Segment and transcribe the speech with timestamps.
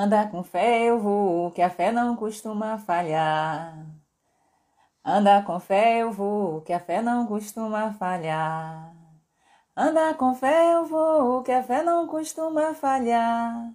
[0.00, 3.84] Anda com fé eu vou, que a fé não costuma falhar.
[5.04, 8.94] Anda com fé eu vou, que a fé não costuma falhar.
[9.76, 13.72] Anda com fé eu vou, que a fé não costuma falhar.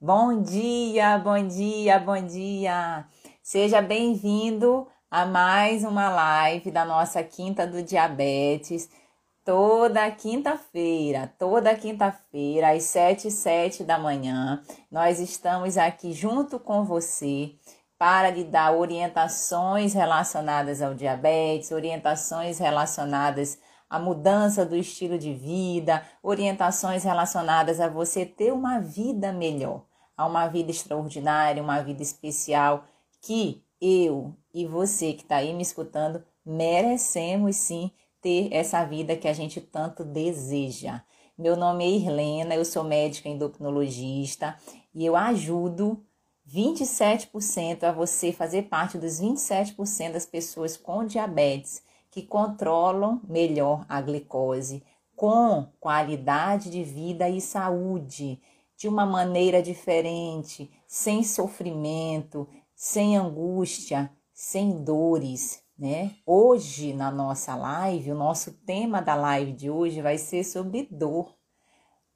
[0.00, 3.04] Bom dia, bom dia, bom dia.
[3.42, 8.88] Seja bem-vindo a mais uma live da nossa Quinta do Diabetes
[9.48, 14.62] toda quinta-feira, toda quinta-feira, às sete e sete da manhã,
[14.92, 17.54] nós estamos aqui junto com você
[17.98, 23.58] para lhe dar orientações relacionadas ao diabetes, orientações relacionadas
[23.88, 30.26] à mudança do estilo de vida, orientações relacionadas a você ter uma vida melhor, a
[30.26, 32.84] uma vida extraordinária, uma vida especial
[33.22, 39.28] que eu e você que está aí me escutando merecemos sim ter essa vida que
[39.28, 41.02] a gente tanto deseja.
[41.36, 44.56] Meu nome é Irlena, eu sou médica endocrinologista
[44.94, 46.04] e eu ajudo
[46.48, 54.00] 27% a você fazer parte dos 27% das pessoas com diabetes que controlam melhor a
[54.00, 54.82] glicose,
[55.14, 58.40] com qualidade de vida e saúde,
[58.76, 66.16] de uma maneira diferente, sem sofrimento, sem angústia, sem dores né?
[66.26, 71.32] Hoje na nossa live, o nosso tema da live de hoje vai ser sobre dor.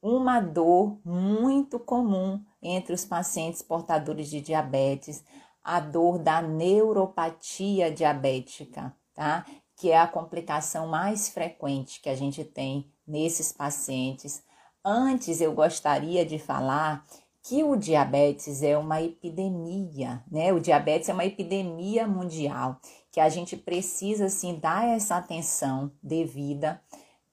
[0.02, 5.22] Uma dor muito comum entre os pacientes portadores de diabetes,
[5.62, 9.46] a dor da neuropatia diabética, tá?
[9.76, 14.42] Que é a complicação mais frequente que a gente tem nesses pacientes.
[14.84, 17.06] Antes eu gostaria de falar
[17.44, 20.52] que o diabetes é uma epidemia, né?
[20.52, 22.80] O diabetes é uma epidemia mundial
[23.12, 26.82] que a gente precisa sim dar essa atenção devida.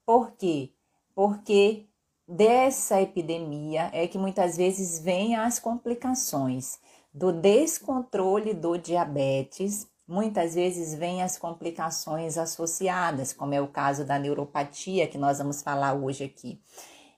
[0.04, 0.74] Por quê?
[1.14, 1.86] Porque
[2.28, 6.78] dessa epidemia é que muitas vezes vêm as complicações
[7.12, 9.88] do descontrole do diabetes.
[10.06, 15.62] Muitas vezes vêm as complicações associadas, como é o caso da neuropatia que nós vamos
[15.62, 16.60] falar hoje aqui.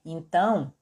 [0.04, 0.72] Então,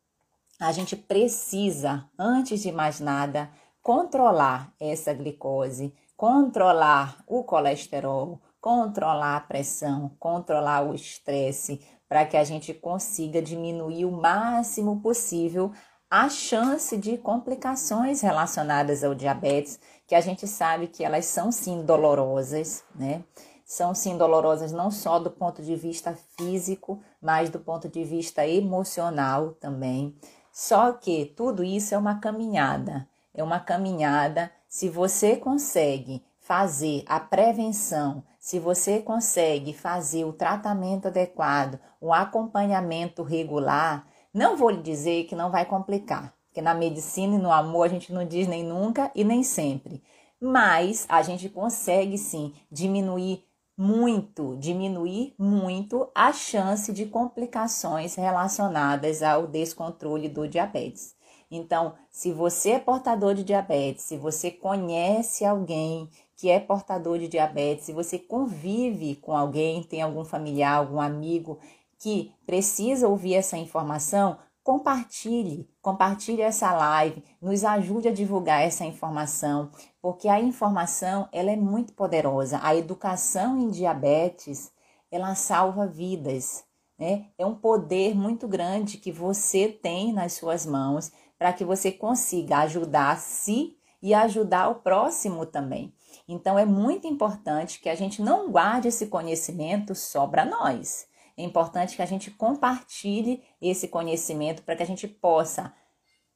[0.61, 3.51] a gente precisa, antes de mais nada,
[3.83, 12.45] controlar essa glicose, controlar o colesterol, controlar a pressão, controlar o estresse, para que a
[12.45, 15.73] gente consiga diminuir o máximo possível
[16.11, 21.87] a chance de complicações relacionadas ao diabetes, que a gente sabe que elas são sim
[21.87, 23.25] dolorosas, né?
[23.65, 28.47] São sim dolorosas não só do ponto de vista físico, mas do ponto de vista
[28.47, 30.15] emocional também.
[30.53, 34.53] Só que tudo isso é uma caminhada, é uma caminhada.
[34.71, 43.25] Se você consegue fazer a prevenção, se você consegue fazer o tratamento adequado, o acompanhamento
[43.25, 47.87] regular, não vou lhe dizer que não vai complicar, porque na medicina e no amor
[47.87, 50.05] a gente não diz nem nunca e nem sempre.
[50.41, 53.45] Mas a gente consegue sim diminuir
[53.77, 61.19] muito, diminuir muito a chance de complicações relacionadas ao descontrole do diabetes.
[61.51, 67.29] Então, se você é portador de diabetes, se você conhece alguém que é portador de
[67.29, 71.59] diabetes, se você convive com alguém, tem algum familiar, algum amigo
[71.99, 79.71] que precisa ouvir essa informação, compartilhe, compartilhe essa live, nos ajude a divulgar essa informação,
[80.01, 82.61] porque a informação ela é muito poderosa.
[82.63, 84.73] A educação em diabetes
[85.11, 86.65] ela salva vidas,
[86.99, 87.27] né?
[87.37, 91.11] É um poder muito grande que você tem nas suas mãos
[91.41, 95.91] para que você consiga ajudar a si e ajudar o próximo também.
[96.29, 101.07] Então é muito importante que a gente não guarde esse conhecimento só para nós.
[101.39, 105.73] É importante que a gente compartilhe esse conhecimento para que a gente possa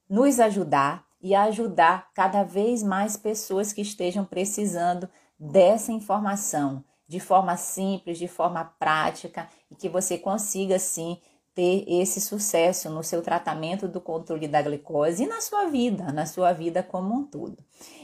[0.09, 5.07] nos ajudar e ajudar cada vez mais pessoas que estejam precisando
[5.39, 11.21] dessa informação de forma simples, de forma prática e que você consiga sim
[11.55, 16.25] ter esse sucesso no seu tratamento do controle da glicose e na sua vida, na
[16.25, 17.57] sua vida como um todo.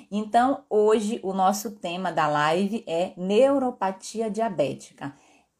[0.09, 5.13] Então, hoje o nosso tema da live é neuropatia diabética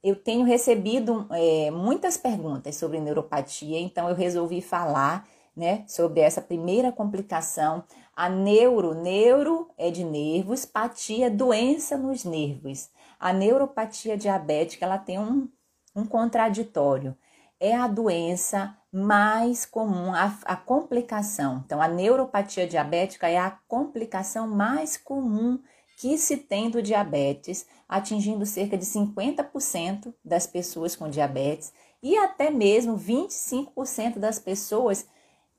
[0.04, 6.42] eu tenho recebido é, muitas perguntas sobre neuropatia, então eu resolvi falar né, sobre essa
[6.42, 7.84] primeira complicação.
[8.16, 12.90] A neuro, neuro é de nervos, patia, doença nos nervos.
[13.20, 15.48] A neuropatia diabética ela tem um,
[15.96, 17.16] um contraditório.
[17.64, 21.62] É a doença mais comum, a, a complicação.
[21.64, 25.60] Então, a neuropatia diabética é a complicação mais comum
[25.98, 31.72] que se tem do diabetes, atingindo cerca de 50% das pessoas com diabetes
[32.02, 35.06] e até mesmo 25% das pessoas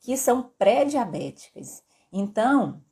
[0.00, 1.84] que são pré-diabéticas.
[2.12, 2.82] Então,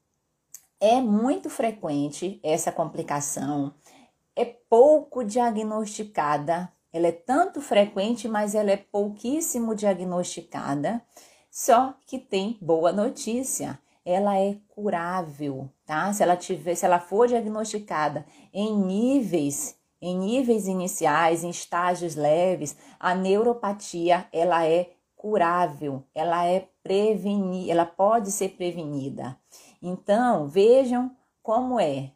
[0.78, 3.74] é muito frequente essa complicação,
[4.36, 11.02] é pouco diagnosticada, ela é tanto frequente, mas ela é pouquíssimo diagnosticada.
[11.50, 16.12] Só que tem boa notícia, ela é curável, tá?
[16.12, 22.76] Se ela tiver, se ela for diagnosticada em níveis em níveis iniciais, em estágios leves,
[22.98, 29.38] a neuropatia ela é curável, ela é prevenir, ela pode ser prevenida.
[29.82, 32.12] Então, vejam como é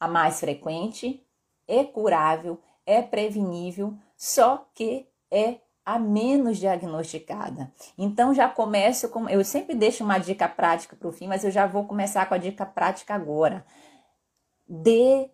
[0.00, 1.22] a mais frequente,
[1.68, 7.72] é curável, é prevenível, só que é a menos diagnosticada.
[7.98, 11.50] Então já começo com, eu sempre deixo uma dica prática para o fim, mas eu
[11.50, 13.64] já vou começar com a dica prática agora.
[14.68, 15.30] Dê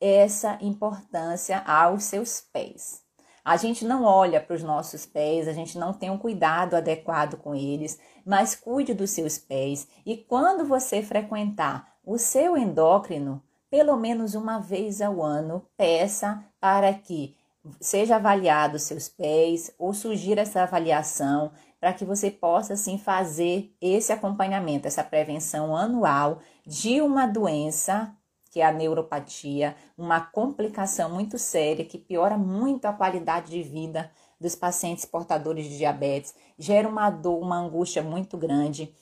[0.00, 3.02] essa importância aos seus pés.
[3.44, 7.36] A gente não olha para os nossos pés, a gente não tem um cuidado adequado
[7.36, 13.96] com eles, mas cuide dos seus pés e quando você frequentar o seu endócrino, pelo
[13.96, 17.36] menos uma vez ao ano, peça para que
[17.78, 24.10] seja avaliado seus pés ou sugira essa avaliação para que você possa assim fazer esse
[24.14, 28.16] acompanhamento, essa prevenção anual de uma doença
[28.50, 34.10] que é a neuropatia, uma complicação muito séria que piora muito a qualidade de vida
[34.40, 38.94] dos pacientes portadores de diabetes, gera uma dor, uma angústia muito grande.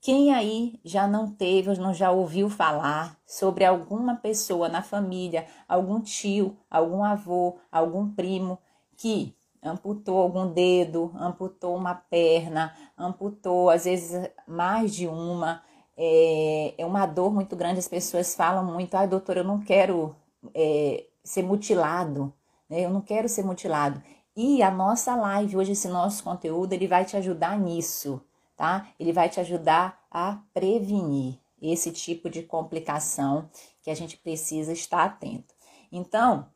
[0.00, 5.46] Quem aí já não teve ou não já ouviu falar sobre alguma pessoa na família,
[5.68, 8.58] algum tio, algum avô, algum primo
[8.96, 15.62] que amputou algum dedo, amputou uma perna, amputou às vezes mais de uma,
[15.96, 17.78] é, é uma dor muito grande.
[17.78, 20.16] As pessoas falam muito: ai, doutor, eu não quero
[20.54, 22.32] é, ser mutilado,
[22.68, 22.80] né?
[22.80, 24.02] eu não quero ser mutilado.
[24.34, 28.22] E a nossa live, hoje, esse nosso conteúdo, ele vai te ajudar nisso,
[28.60, 28.86] tá?
[29.00, 33.48] Ele vai te ajudar a prevenir esse tipo de complicação
[33.80, 35.54] que a gente precisa estar atento.
[35.90, 36.46] Então,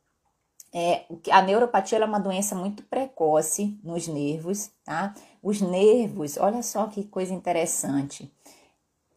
[0.71, 5.15] é, a neuropatia é uma doença muito precoce nos nervos, tá?
[5.41, 8.31] Os nervos, olha só que coisa interessante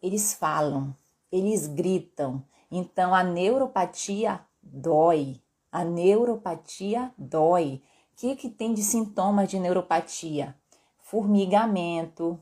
[0.03, 0.95] eles falam,
[1.31, 2.43] eles gritam.
[2.71, 5.41] Então a neuropatia dói.
[5.71, 7.83] A neuropatia dói.
[8.13, 10.57] O que, que tem de sintomas de neuropatia?
[10.99, 12.41] Formigamento,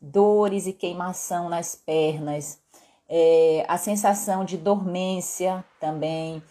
[0.00, 2.60] dores e queimação nas pernas,
[3.08, 6.42] é, a sensação de dormência também.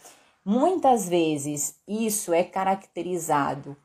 [0.44, 3.76] Muitas vezes isso é caracterizado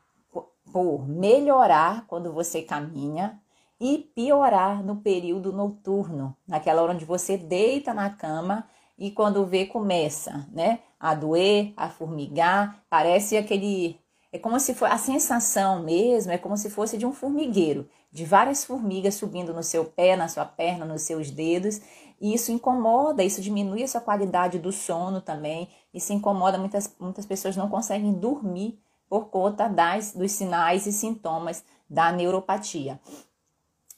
[0.71, 3.39] por melhorar quando você caminha,
[3.83, 8.65] e piorar no período noturno, naquela hora onde você deita na cama
[8.97, 13.99] e quando vê começa, né, a doer, a formigar, parece aquele
[14.31, 18.25] é como se for a sensação mesmo, é como se fosse de um formigueiro, de
[18.25, 21.81] várias formigas subindo no seu pé, na sua perna, nos seus dedos,
[22.21, 27.25] e isso incomoda, isso diminui a sua qualidade do sono também, isso incomoda muitas muitas
[27.25, 28.79] pessoas não conseguem dormir
[29.09, 33.01] por conta das dos sinais e sintomas da neuropatia.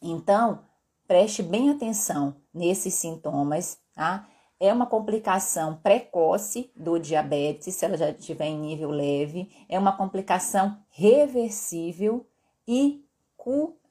[0.01, 0.59] Então,
[1.05, 4.25] preste bem atenção nesses sintomas, tá?
[4.57, 9.97] É uma complicação precoce do diabetes, se ela já estiver em nível leve, é uma
[9.97, 12.25] complicação reversível
[12.65, 13.84] e curável,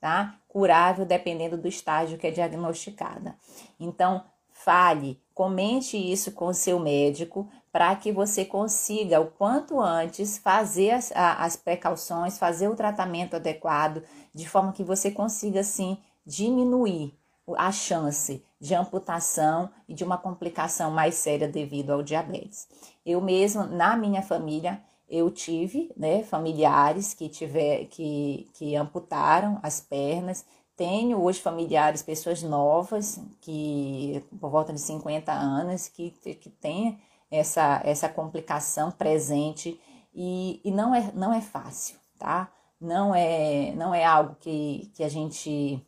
[0.00, 0.36] tá?
[0.48, 3.34] Curável dependendo do estágio que é diagnosticada.
[3.78, 10.38] Então, fale, comente isso com o seu médico para que você consiga o quanto antes
[10.38, 14.02] fazer as, as precauções, fazer o tratamento adequado,
[14.34, 17.14] de forma que você consiga sim diminuir
[17.56, 22.68] a chance de amputação e de uma complicação mais séria devido ao diabetes.
[23.04, 29.80] Eu mesmo, na minha família, eu tive né, familiares que, tiver, que, que amputaram as
[29.80, 30.46] pernas.
[30.76, 36.98] Tenho hoje familiares, pessoas novas, que por volta de 50 anos, que, que têm
[37.28, 39.78] essa, essa complicação presente
[40.14, 42.50] e, e não, é, não é fácil, tá?
[42.80, 45.84] Não é, não é algo que, que a gente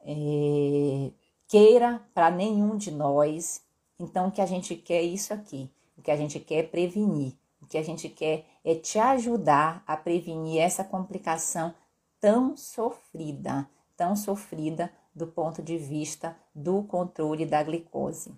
[0.00, 1.10] é,
[1.48, 3.62] queira para nenhum de nós.
[3.98, 5.68] Então, o que a gente quer é isso aqui.
[5.98, 7.34] O que a gente quer é prevenir.
[7.64, 11.74] O que a gente quer é te ajudar a prevenir essa complicação
[12.20, 13.66] tão sofrida,
[13.96, 18.34] tão sofrida do ponto de vista do controle da glicose.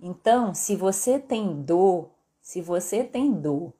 [0.00, 2.10] Então, se você tem dor,
[2.42, 3.72] se você tem dor,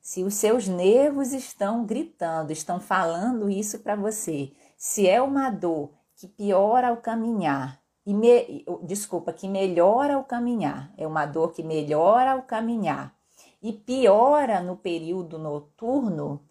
[0.00, 5.90] se os seus nervos estão gritando, estão falando isso para você, se é uma dor
[6.16, 11.62] que piora ao caminhar, e me, desculpa, que melhora ao caminhar, é uma dor que
[11.62, 13.19] melhora ao caminhar
[13.62, 16.44] e piora no período noturno,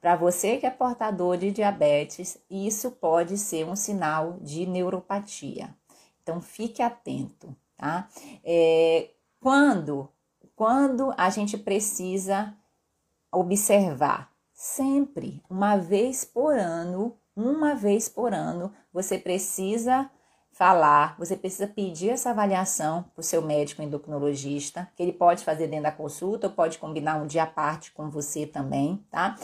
[0.00, 5.74] Para você que é portador de diabetes, isso pode ser um sinal de neuropatia.
[6.22, 8.06] Então fique atento, tá?
[8.44, 9.08] É,
[9.40, 10.06] quando,
[10.54, 12.54] quando a gente precisa
[13.32, 20.10] observar, sempre, uma vez por ano, uma vez por ano, você precisa
[20.54, 25.66] falar, você precisa pedir essa avaliação para o seu médico endocrinologista, que ele pode fazer
[25.66, 29.36] dentro da consulta ou pode combinar um dia à parte com você também, tá?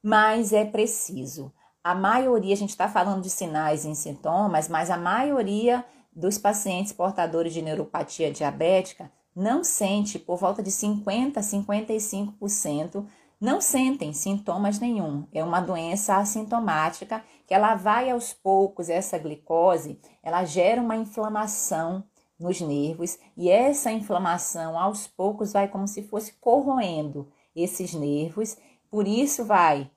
[0.00, 1.52] Mas é preciso.
[1.82, 5.84] A maioria, a gente está falando de sinais e sintomas, mas a maioria
[6.14, 13.04] dos pacientes portadores de neuropatia diabética não sente por volta de 50 a 55%
[13.44, 15.26] não sentem sintomas nenhum.
[15.32, 22.02] É uma doença assintomática que ela vai aos poucos, essa glicose, ela gera uma inflamação
[22.38, 28.56] nos nervos e essa inflamação aos poucos vai como se fosse corroendo esses nervos,
[28.90, 29.90] por isso vai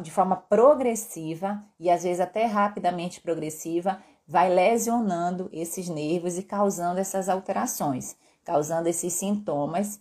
[0.00, 6.98] de forma progressiva e às vezes até rapidamente progressiva, vai lesionando esses nervos e causando
[6.98, 10.00] essas alterações, causando esses sintomas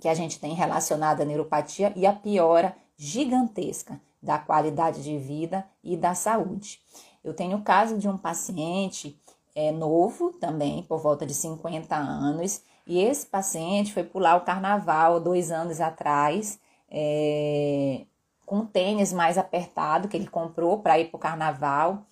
[0.00, 5.64] que a gente tem relacionado à neuropatia e a piora gigantesca da qualidade de vida
[5.82, 6.80] e da saúde.
[7.22, 9.18] Eu tenho o caso de um paciente
[9.54, 15.20] é, novo também, por volta de 50 anos, e esse paciente foi pular o carnaval
[15.20, 16.58] dois anos atrás,
[16.90, 18.02] é,
[18.44, 22.04] com um tênis mais apertado que ele comprou para ir para o carnaval.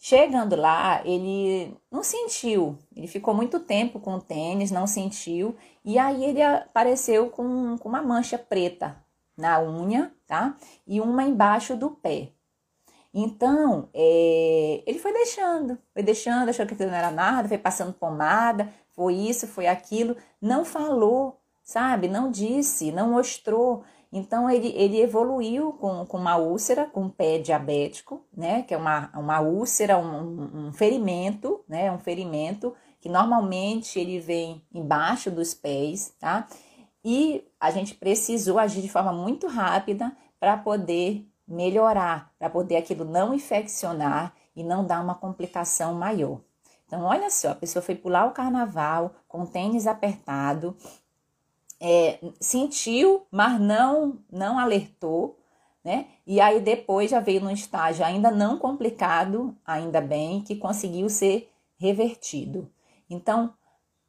[0.00, 5.56] Chegando lá, ele não sentiu, ele ficou muito tempo com o tênis, não sentiu,
[5.88, 9.02] e aí ele apareceu com, com uma mancha preta
[9.34, 10.54] na unha, tá?
[10.86, 12.32] E uma embaixo do pé.
[13.14, 17.94] Então, é, ele foi deixando, foi deixando, achou que aquilo não era nada, foi passando
[17.94, 22.06] pomada, foi isso, foi aquilo, não falou, sabe?
[22.06, 23.82] Não disse, não mostrou.
[24.12, 28.62] Então, ele, ele evoluiu com, com uma úlcera, com um pé diabético, né?
[28.62, 31.90] Que é uma, uma úlcera, um, um ferimento, né?
[31.90, 36.48] Um ferimento que normalmente ele vem embaixo dos pés, tá?
[37.04, 43.04] E a gente precisou agir de forma muito rápida para poder melhorar, para poder aquilo
[43.04, 46.40] não infeccionar e não dar uma complicação maior.
[46.86, 50.76] Então, olha só, a pessoa foi pular o carnaval com tênis apertado,
[51.80, 55.38] é, sentiu, mas não, não alertou,
[55.84, 56.06] né?
[56.26, 61.50] E aí depois já veio num estágio ainda não complicado, ainda bem, que conseguiu ser
[61.78, 62.70] revertido.
[63.08, 63.54] Então,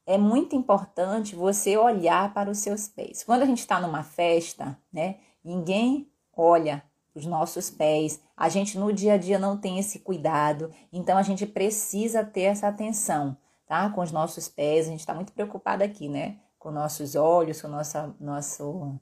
[0.05, 3.23] é muito importante você olhar para os seus pés.
[3.23, 5.17] Quando a gente está numa festa, né?
[5.43, 8.19] Ninguém olha os nossos pés.
[8.35, 12.43] A gente no dia a dia não tem esse cuidado, então a gente precisa ter
[12.43, 13.37] essa atenção,
[13.67, 13.89] tá?
[13.89, 16.39] Com os nossos pés, a gente está muito preocupado aqui, né?
[16.59, 18.99] com nossos olhos, com nossa, nosso,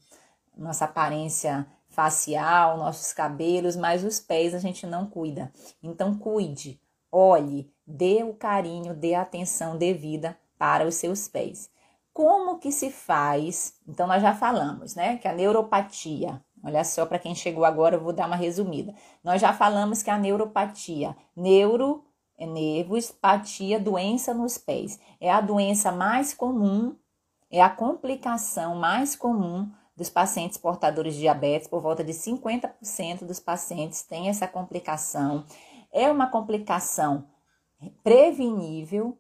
[0.56, 5.52] nossa aparência facial, nossos cabelos, mas os pés a gente não cuida.
[5.82, 6.80] Então, cuide,
[7.12, 11.70] olhe, dê o carinho, dê a atenção devida para os seus pés.
[12.14, 13.76] Como que se faz?
[13.88, 15.18] Então, nós já falamos, né?
[15.18, 18.94] Que a neuropatia, olha só, para quem chegou agora, eu vou dar uma resumida.
[19.24, 22.04] Nós já falamos que a neuropatia, neuro
[22.38, 26.96] é nervos, patia, doença nos pés, é a doença mais comum
[27.50, 33.40] é a complicação mais comum dos pacientes portadores de diabetes, por volta de 50% dos
[33.40, 35.46] pacientes têm essa complicação.
[35.92, 37.26] É uma complicação
[38.04, 39.18] prevenível,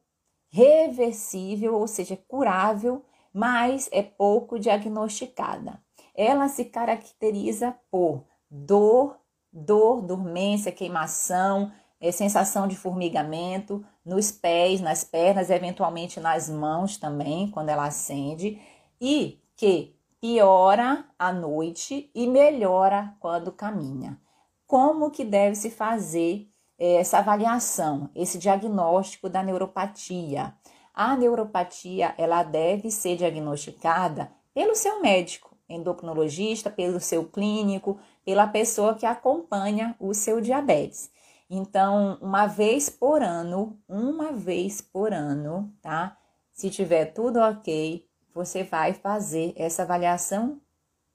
[0.49, 5.81] reversível, ou seja, curável, mas é pouco diagnosticada.
[6.15, 9.19] Ela se caracteriza por dor,
[9.51, 17.49] dor, dormência, queimação, é, sensação de formigamento nos pés, nas pernas, eventualmente nas mãos também,
[17.51, 18.59] quando ela acende,
[18.99, 24.19] e que piora à noite e melhora quando caminha.
[24.65, 30.53] Como que deve se fazer essa avaliação, esse diagnóstico da neuropatia?
[30.93, 38.95] A neuropatia, ela deve ser diagnosticada pelo seu médico, endocrinologista, pelo seu clínico, pela pessoa
[38.95, 41.11] que acompanha o seu diabetes.
[41.49, 46.17] Então, uma vez por ano, uma vez por ano, tá?
[46.51, 50.59] Se tiver tudo ok, você vai fazer essa avaliação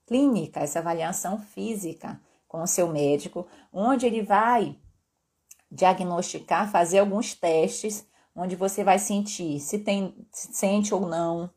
[0.07, 4.77] clínica, essa avaliação física com o seu médico, onde ele vai
[5.73, 11.49] diagnosticar, fazer alguns testes, onde você vai sentir se tem, se sente ou não,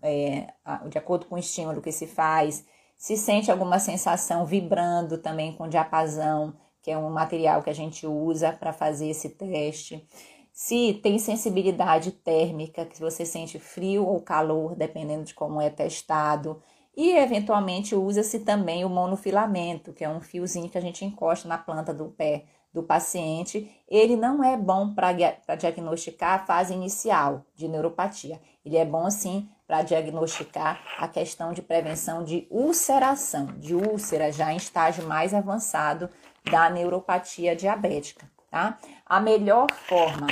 [0.00, 0.46] é,
[0.88, 2.64] de acordo com o estímulo que se faz,
[2.96, 8.06] se sente alguma sensação vibrando também com diapasão, que é um material que a gente
[8.06, 10.06] usa para fazer esse teste.
[10.52, 16.62] Se tem sensibilidade térmica, que você sente frio ou calor, dependendo de como é testado.
[16.96, 21.58] E eventualmente usa-se também o monofilamento, que é um fiozinho que a gente encosta na
[21.58, 23.70] planta do pé do paciente.
[23.88, 25.12] Ele não é bom para
[25.56, 28.40] diagnosticar a fase inicial de neuropatia.
[28.64, 34.52] Ele é bom sim para diagnosticar a questão de prevenção de ulceração, de úlcera já
[34.52, 36.10] em estágio mais avançado
[36.50, 38.76] da neuropatia diabética, tá?
[39.06, 40.26] A melhor forma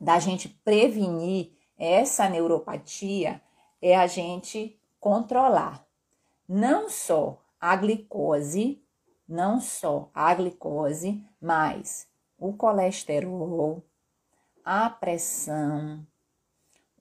[0.00, 3.42] da gente prevenir essa neuropatia
[3.82, 5.84] é a gente controlar
[6.48, 8.82] não só a glicose,
[9.28, 12.06] não só a glicose, mas
[12.38, 13.82] o colesterol,
[14.64, 16.06] a pressão,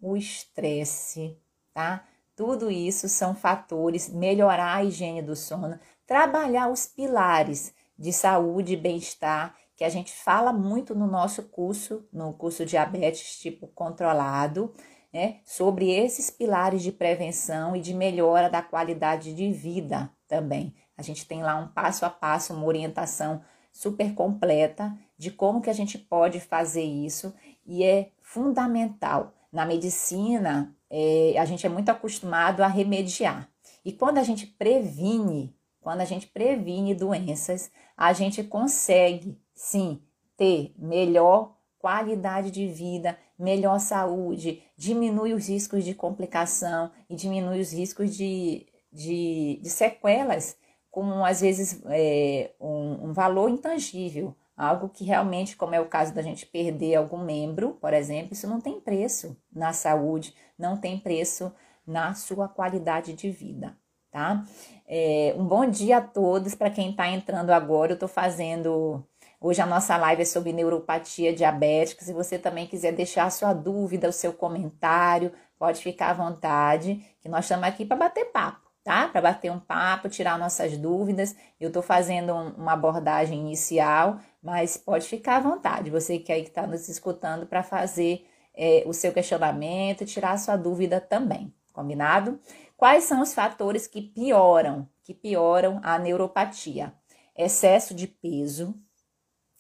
[0.01, 1.38] o estresse,
[1.74, 2.05] tá?
[2.36, 5.77] Tudo isso são fatores, melhorar a higiene do sono,
[6.08, 12.05] trabalhar os pilares de saúde e bem-estar que a gente fala muito no nosso curso,
[12.12, 14.74] no curso Diabetes Tipo Controlado,
[15.12, 20.75] né, sobre esses pilares de prevenção e de melhora da qualidade de vida também.
[20.98, 25.69] A gente tem lá um passo a passo, uma orientação super completa de como que
[25.69, 27.33] a gente pode fazer isso
[27.65, 29.33] e é fundamental.
[29.51, 33.49] Na medicina, é, a gente é muito acostumado a remediar.
[33.83, 40.01] E quando a gente previne, quando a gente previne doenças, a gente consegue, sim,
[40.38, 47.71] ter melhor qualidade de vida, melhor saúde, diminui os riscos de complicação e diminui os
[47.71, 50.57] riscos de, de, de sequelas,
[50.91, 56.13] com às vezes é, um, um valor intangível, algo que realmente, como é o caso
[56.13, 61.00] da gente perder algum membro, por exemplo, isso não tem preço na saúde, não tem
[61.00, 61.53] preço
[61.86, 63.77] na sua qualidade de vida,
[64.12, 64.43] tá?
[64.88, 69.03] É, um bom dia a todos, para quem está entrando agora, eu estou fazendo
[69.41, 72.03] Hoje a nossa live é sobre neuropatia diabética.
[72.03, 77.01] Se você também quiser deixar a sua dúvida, o seu comentário, pode ficar à vontade,
[77.22, 79.08] que nós estamos aqui para bater papo, tá?
[79.08, 81.36] Para bater um papo, tirar nossas dúvidas.
[81.62, 86.41] Eu estou fazendo um, uma abordagem inicial, mas pode ficar à vontade, você que aí
[86.41, 88.27] está nos escutando, para fazer
[88.58, 92.39] é, o seu questionamento, tirar a sua dúvida também, combinado?
[92.75, 96.91] Quais são os fatores que pioram, que pioram a neuropatia?
[97.38, 98.73] Excesso de peso,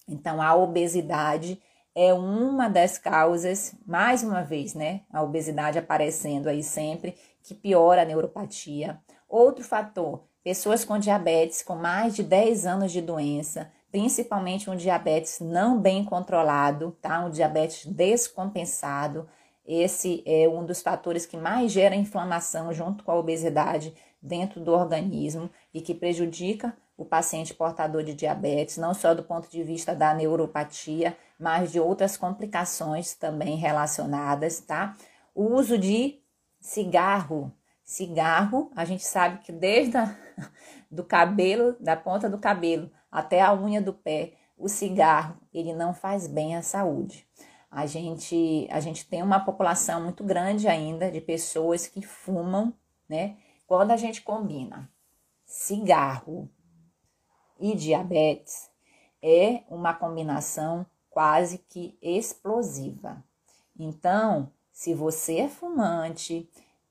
[0.07, 1.61] então, a obesidade
[1.93, 5.01] é uma das causas, mais uma vez, né?
[5.11, 8.99] A obesidade aparecendo aí sempre, que piora a neuropatia.
[9.29, 15.39] Outro fator, pessoas com diabetes com mais de 10 anos de doença, principalmente um diabetes
[15.39, 17.23] não bem controlado, tá?
[17.23, 19.29] Um diabetes descompensado.
[19.63, 24.73] Esse é um dos fatores que mais gera inflamação junto com a obesidade dentro do
[24.73, 29.95] organismo e que prejudica o paciente portador de diabetes, não só do ponto de vista
[29.95, 34.97] da neuropatia, mas de outras complicações também relacionadas, tá?
[35.35, 36.19] O uso de
[36.59, 37.53] cigarro.
[37.89, 40.15] Cigarro, a gente sabe que desde a,
[40.91, 45.91] do cabelo, da ponta do cabelo até a unha do pé, o cigarro, ele não
[45.91, 47.27] faz bem à saúde.
[47.71, 52.71] A gente, a gente tem uma população muito grande ainda de pessoas que fumam,
[53.09, 53.37] né?
[53.65, 54.87] Quando a gente combina
[55.43, 56.47] cigarro,
[57.59, 58.69] e diabetes
[59.19, 63.23] é uma combinação quase que explosiva.
[63.77, 66.47] Então, se você é fumante,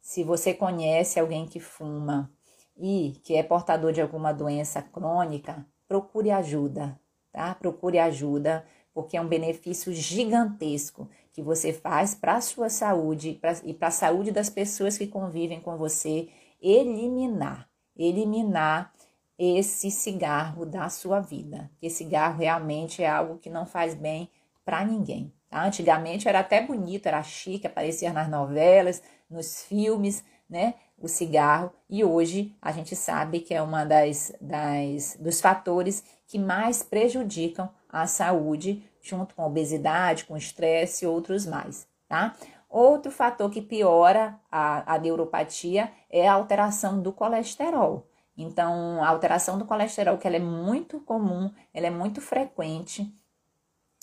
[0.09, 2.33] se você conhece alguém que fuma
[2.75, 6.99] e que é portador de alguma doença crônica, procure ajuda,
[7.31, 7.55] tá?
[7.55, 13.53] Procure ajuda, porque é um benefício gigantesco que você faz para a sua saúde pra,
[13.63, 18.95] e para a saúde das pessoas que convivem com você, eliminar, eliminar
[19.39, 21.71] esse cigarro da sua vida.
[21.79, 24.31] Que cigarro realmente é algo que não faz bem
[24.65, 25.35] para ninguém.
[25.51, 25.67] Tá?
[25.67, 30.75] Antigamente era até bonito, era chique, aparecia nas novelas, nos filmes, né?
[30.99, 31.73] O cigarro.
[31.89, 37.71] E hoje a gente sabe que é uma das, das dos fatores que mais prejudicam
[37.89, 42.35] a saúde, junto com obesidade, com estresse e outros mais, tá?
[42.69, 48.07] Outro fator que piora a, a neuropatia é a alteração do colesterol.
[48.37, 53.13] Então, a alteração do colesterol, que ela é muito comum, ela é muito frequente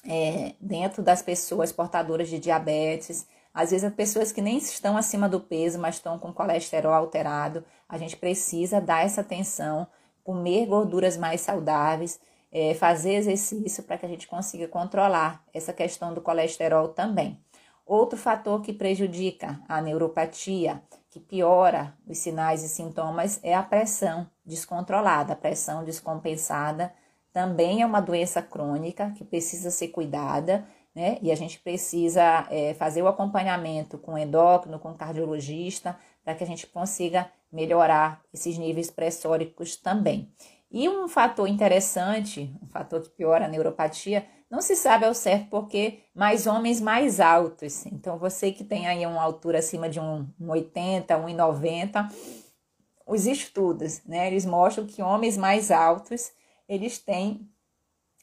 [0.06, 3.28] é, dentro das pessoas portadoras de diabetes.
[3.56, 7.64] Às vezes, as pessoas que nem estão acima do peso, mas estão com colesterol alterado,
[7.88, 9.88] a gente precisa dar essa atenção,
[10.26, 12.20] comer gorduras mais saudáveis,
[12.52, 17.40] é, fazer exercício para que a gente consiga controlar essa questão do colesterol também.
[17.86, 24.30] Outro fator que prejudica a neuropatia que piora os sinais e sintomas é a pressão
[24.46, 26.92] descontrolada, a pressão descompensada.
[27.32, 31.18] Também é uma doença crônica que precisa ser cuidada, né?
[31.22, 36.48] E a gente precisa é, fazer o acompanhamento com endócrino, com cardiologista, para que a
[36.48, 40.32] gente consiga melhorar esses níveis pressóricos também.
[40.72, 45.50] E um fator interessante, um fator que piora a neuropatia, não se sabe ao certo
[45.50, 47.86] porque mais homens mais altos.
[47.88, 52.10] Então, você que tem aí uma altura acima de 1,80, 1,90,
[53.06, 56.32] os estudos, né, eles mostram que homens mais altos,
[56.68, 57.48] eles têm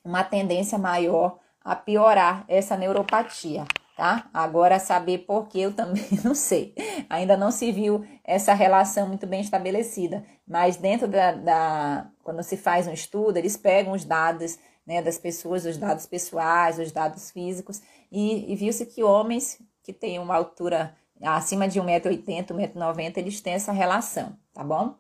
[0.05, 3.65] uma tendência maior a piorar essa neuropatia,
[3.97, 4.29] tá?
[4.33, 6.75] Agora, saber por que eu também não sei.
[7.09, 12.57] Ainda não se viu essa relação muito bem estabelecida, mas dentro da, da quando se
[12.57, 17.31] faz um estudo, eles pegam os dados né, das pessoas, os dados pessoais, os dados
[17.31, 23.41] físicos, e, e viu-se que homens que têm uma altura acima de 1,80m, 1,90m, eles
[23.41, 24.97] têm essa relação, tá bom?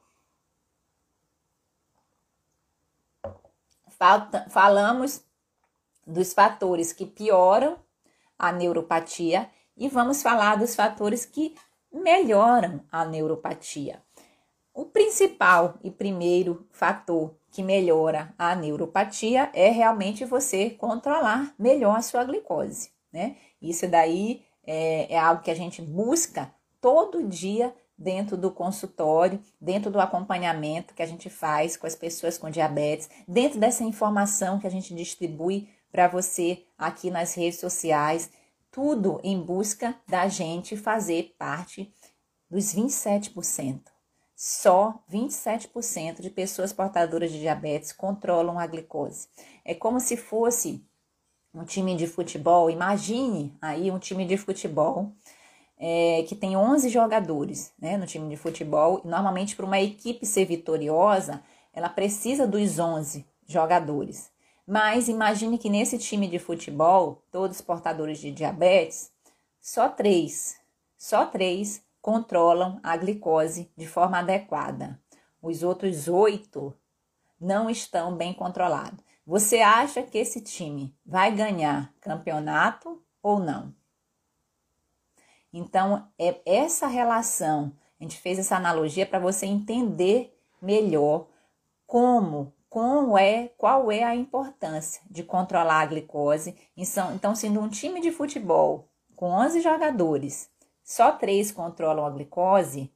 [3.99, 5.25] Falta, falamos
[6.07, 7.79] dos fatores que pioram
[8.39, 11.55] a neuropatia e vamos falar dos fatores que
[11.93, 14.03] melhoram a neuropatia.
[14.75, 22.03] O principal e primeiro fator que melhora a neuropatia é realmente você controlar melhor a
[22.03, 23.37] sua glicose, né?
[23.61, 29.91] Isso daí é, é algo que a gente busca todo dia dentro do consultório, dentro
[29.91, 34.67] do acompanhamento que a gente faz com as pessoas com diabetes, dentro dessa informação que
[34.67, 38.31] a gente distribui para você aqui nas redes sociais,
[38.71, 41.93] tudo em busca da gente fazer parte
[42.51, 43.83] dos 27%.
[44.35, 49.29] Só 27% de pessoas portadoras de diabetes controlam a glicose.
[49.65, 50.85] É como se fosse
[51.55, 52.71] um time de futebol.
[52.71, 55.13] Imagine aí um time de futebol
[55.79, 59.03] é, que tem 11 jogadores né, no time de futebol.
[59.05, 64.32] Normalmente, para uma equipe ser vitoriosa, ela precisa dos 11 jogadores.
[64.67, 69.13] Mas imagine que nesse time de futebol, todos portadores de diabetes,
[69.61, 70.57] só três,
[70.97, 75.01] só três controlam a glicose de forma adequada.
[75.41, 76.75] Os outros oito
[77.41, 79.05] não estão bem controlados.
[79.27, 83.75] Você acha que esse time vai ganhar campeonato ou não?
[85.53, 91.29] Então, é essa relação, a gente fez essa analogia para você entender melhor
[91.87, 92.53] como,
[93.19, 96.57] é, qual é a importância de controlar a glicose.
[96.77, 100.51] Então, sendo um time de futebol com 11 jogadores
[100.83, 102.93] só três controlam a glicose,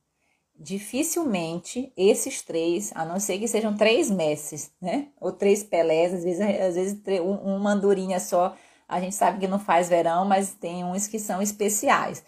[0.59, 5.09] dificilmente esses três, a não ser que sejam três messes, né?
[5.21, 8.57] Ou três pelés, às vezes, às vezes uma andorinha só,
[8.89, 12.25] a gente sabe que não faz verão, mas tem uns que são especiais.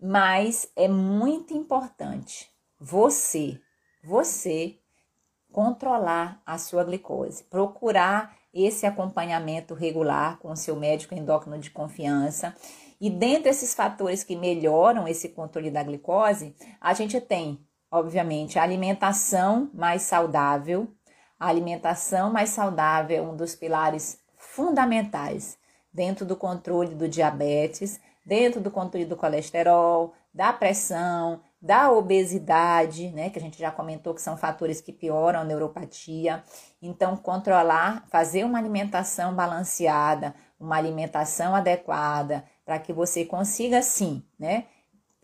[0.00, 3.58] Mas é muito importante você,
[4.04, 4.78] você
[5.52, 12.54] controlar a sua glicose, procurar esse acompanhamento regular com o seu médico endócrino de confiança
[13.00, 18.62] e dentre esses fatores que melhoram esse controle da glicose, a gente tem, obviamente, a
[18.62, 20.88] alimentação mais saudável.
[21.38, 25.58] A alimentação mais saudável é um dos pilares fundamentais
[25.92, 33.28] dentro do controle do diabetes, dentro do controle do colesterol, da pressão, da obesidade, né,
[33.28, 36.44] que a gente já comentou que são fatores que pioram a neuropatia.
[36.80, 44.66] Então, controlar, fazer uma alimentação balanceada, uma alimentação adequada, para que você consiga sim, né?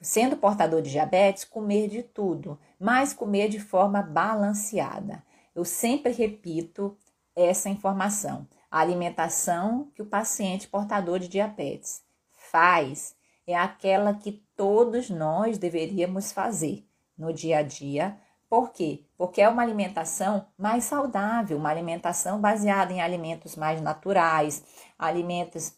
[0.00, 5.22] Sendo portador de diabetes, comer de tudo, mas comer de forma balanceada.
[5.54, 6.96] Eu sempre repito
[7.36, 8.48] essa informação.
[8.68, 12.02] A alimentação que o paciente portador de diabetes
[12.50, 13.14] faz
[13.46, 16.86] é aquela que todos nós deveríamos fazer
[17.18, 18.16] no dia a dia.
[18.48, 19.02] Por quê?
[19.18, 24.62] Porque é uma alimentação mais saudável, uma alimentação baseada em alimentos mais naturais,
[24.96, 25.72] alimentos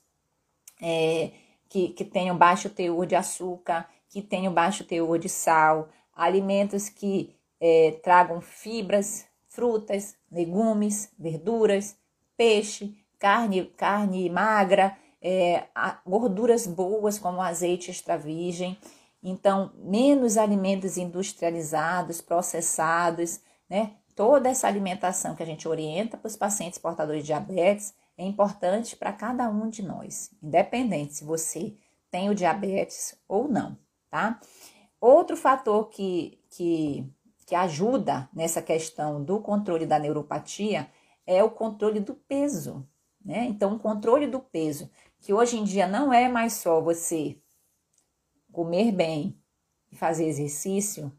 [0.83, 1.31] é,
[1.66, 7.35] que, que tenham baixo teor de açúcar, que tenham baixo teor de sal, alimentos que
[7.59, 11.97] é, tragam fibras, frutas, legumes, verduras,
[12.37, 14.94] peixe, carne, carne magra,
[15.27, 15.69] é,
[16.05, 18.79] gorduras boas como azeite extra virgem.
[19.23, 23.95] Então, menos alimentos industrializados, processados, né?
[24.15, 28.95] Toda essa alimentação que a gente orienta para os pacientes portadores de diabetes é importante
[28.95, 31.75] para cada um de nós, independente se você
[32.11, 33.77] tem o diabetes ou não,
[34.09, 34.39] tá?
[35.01, 37.11] Outro fator que, que,
[37.47, 40.89] que ajuda nessa questão do controle da neuropatia
[41.27, 42.87] é o controle do peso,
[43.25, 43.47] né?
[43.47, 44.89] Então, o controle do peso,
[45.25, 47.39] que hoje em dia não é mais só você
[48.53, 49.41] comer bem
[49.91, 51.11] e fazer exercício,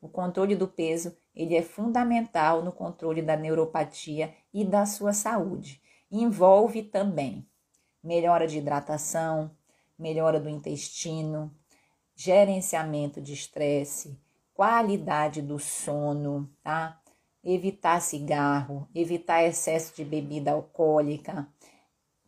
[0.00, 5.80] o controle do peso, ele é fundamental no controle da neuropatia e da sua saúde
[6.10, 7.48] envolve também
[8.02, 9.56] melhora de hidratação,
[9.96, 11.54] melhora do intestino,
[12.16, 14.18] gerenciamento de estresse,
[14.52, 17.00] qualidade do sono, tá?
[17.44, 21.48] Evitar cigarro, evitar excesso de bebida alcoólica,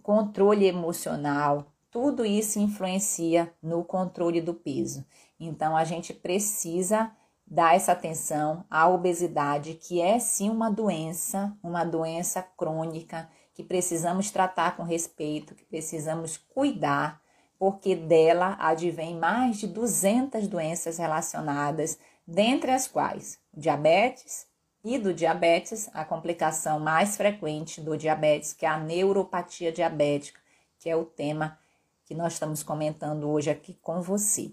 [0.04, 5.02] controle emocional, tudo isso influencia no controle do peso.
[5.40, 7.10] Então a gente precisa
[7.46, 14.30] dar essa atenção à obesidade, que é sim uma doença, uma doença crônica que precisamos
[14.30, 17.22] tratar com respeito, que precisamos cuidar,
[17.58, 24.46] porque dela advém mais de 200 doenças relacionadas, dentre as quais diabetes
[24.84, 30.38] e do diabetes, a complicação mais frequente do diabetes, que é a neuropatia diabética,
[30.78, 31.58] que é o tema
[32.04, 34.52] que nós estamos comentando hoje aqui com você.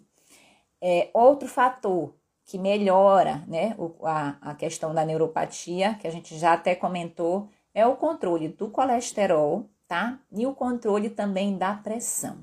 [0.82, 2.14] É, outro fator
[2.46, 7.86] que melhora né, a, a questão da neuropatia, que a gente já até comentou, é
[7.86, 10.20] o controle do colesterol, tá?
[10.32, 12.40] E o controle também da pressão.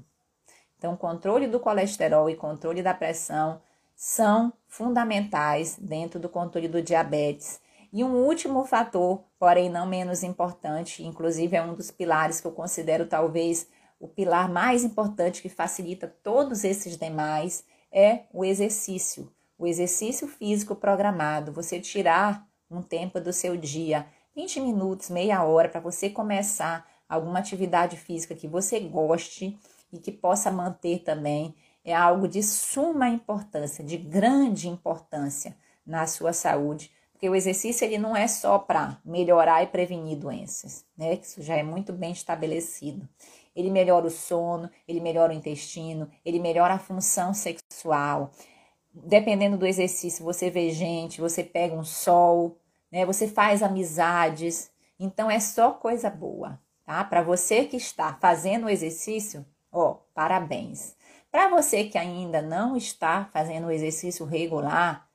[0.77, 3.61] Então, controle do colesterol e controle da pressão
[3.96, 7.61] são fundamentais dentro do controle do diabetes.
[7.92, 12.53] E um último fator, porém não menos importante, inclusive é um dos pilares que eu
[12.53, 13.66] considero talvez
[13.98, 19.33] o pilar mais importante que facilita todos esses demais, é o exercício.
[19.59, 25.68] O exercício físico programado, você tirar um tempo do seu dia 20 minutos, meia hora,
[25.68, 29.59] para você começar alguma atividade física que você goste
[29.92, 36.33] e que possa manter também, é algo de suma importância, de grande importância na sua
[36.33, 41.14] saúde, porque o exercício ele não é só para melhorar e prevenir doenças, né?
[41.20, 43.09] Isso já é muito bem estabelecido.
[43.57, 48.31] Ele melhora o sono, ele melhora o intestino, ele melhora a função sexual.
[48.94, 52.57] Dependendo do exercício, você vê gente, você pega um sol,
[52.88, 53.04] né?
[53.04, 57.02] Você faz amizades, então é só coisa boa, tá?
[57.02, 60.94] Para você que está fazendo o exercício, ó, parabéns.
[61.33, 65.11] Para você que ainda não está fazendo o exercício regular,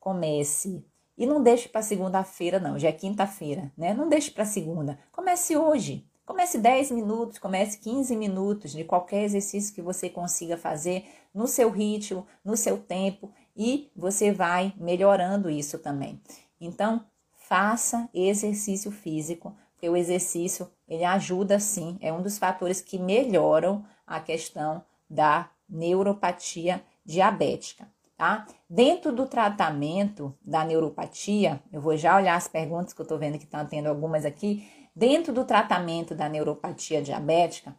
[0.00, 0.84] comece.
[1.16, 2.78] E não deixe para segunda-feira, não.
[2.78, 3.94] Já é quinta-feira, né?
[3.94, 4.98] Não deixe para segunda.
[5.12, 6.08] Comece hoje.
[6.26, 11.70] Comece 10 minutos, comece 15 minutos de qualquer exercício que você consiga fazer no seu
[11.70, 16.20] ritmo, no seu tempo e você vai melhorando isso também.
[16.58, 22.98] Então, faça exercício físico, porque o exercício ele ajuda sim, é um dos fatores que
[22.98, 28.46] melhoram a questão da neuropatia diabética, tá?
[28.68, 33.38] Dentro do tratamento da neuropatia, eu vou já olhar as perguntas que eu tô vendo
[33.38, 34.68] que estão tendo algumas aqui.
[34.94, 37.74] Dentro do tratamento da neuropatia diabética,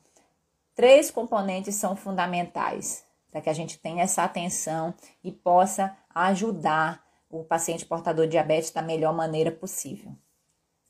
[0.73, 4.93] três componentes são fundamentais para que a gente tenha essa atenção
[5.23, 10.15] e possa ajudar o paciente portador de diabetes da melhor maneira possível.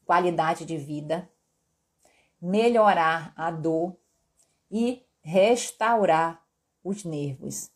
[0.06, 1.28] Qualidade de vida,
[2.40, 3.96] melhorar a dor
[4.70, 6.44] e restaurar
[6.84, 7.72] os nervos,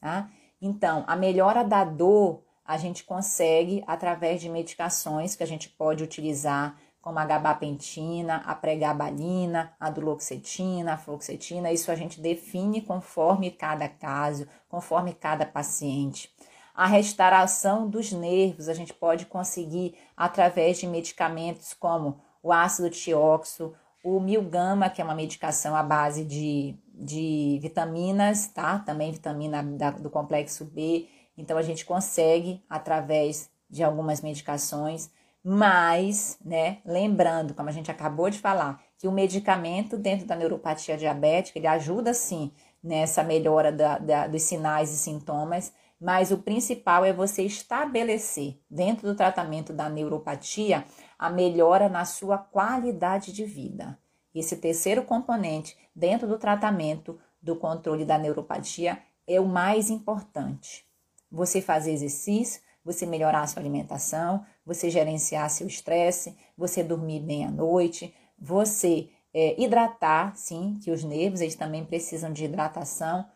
[0.00, 0.28] tá?
[0.60, 6.04] Então, a melhora da dor a gente consegue através de medicações que a gente pode
[6.04, 11.72] utilizar, como a gabapentina, a pregabalina, a duloxetina, a fluoxetina.
[11.72, 16.30] Isso a gente define conforme cada caso, conforme cada paciente.
[16.74, 23.74] A restauração dos nervos a gente pode conseguir através de medicamentos como o ácido tióxido,
[24.04, 28.80] o milgama, que é uma medicação à base de, de vitaminas, tá?
[28.80, 31.06] Também vitamina da, do complexo B.
[31.36, 35.10] Então a gente consegue através de algumas medicações,
[35.44, 40.96] mas, né, lembrando, como a gente acabou de falar, que o medicamento dentro da neuropatia
[40.96, 47.04] diabética, ele ajuda sim nessa melhora da, da, dos sinais e sintomas, mas o principal
[47.04, 50.84] é você estabelecer, dentro do tratamento da neuropatia,
[51.18, 53.98] a melhora na sua qualidade de vida.
[54.34, 60.86] Esse terceiro componente, dentro do tratamento do controle da neuropatia, é o mais importante.
[61.30, 67.44] Você fazer exercício, você melhorar a sua alimentação, você gerenciar seu estresse, você dormir bem
[67.44, 73.26] à noite, você é, hidratar, sim, que os nervos eles também precisam de hidratação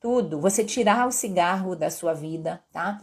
[0.00, 3.02] tudo, você tirar o cigarro da sua vida, tá?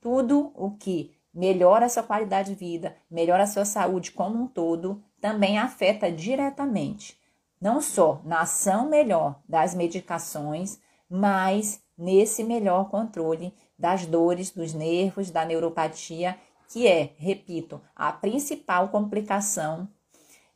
[0.00, 4.46] Tudo o que melhora a sua qualidade de vida, melhora a sua saúde como um
[4.46, 7.18] todo, também afeta diretamente,
[7.64, 15.30] não só na ação melhor das medicações, mas nesse melhor controle das dores, dos nervos,
[15.30, 19.88] da neuropatia, que é, repito, a principal complicação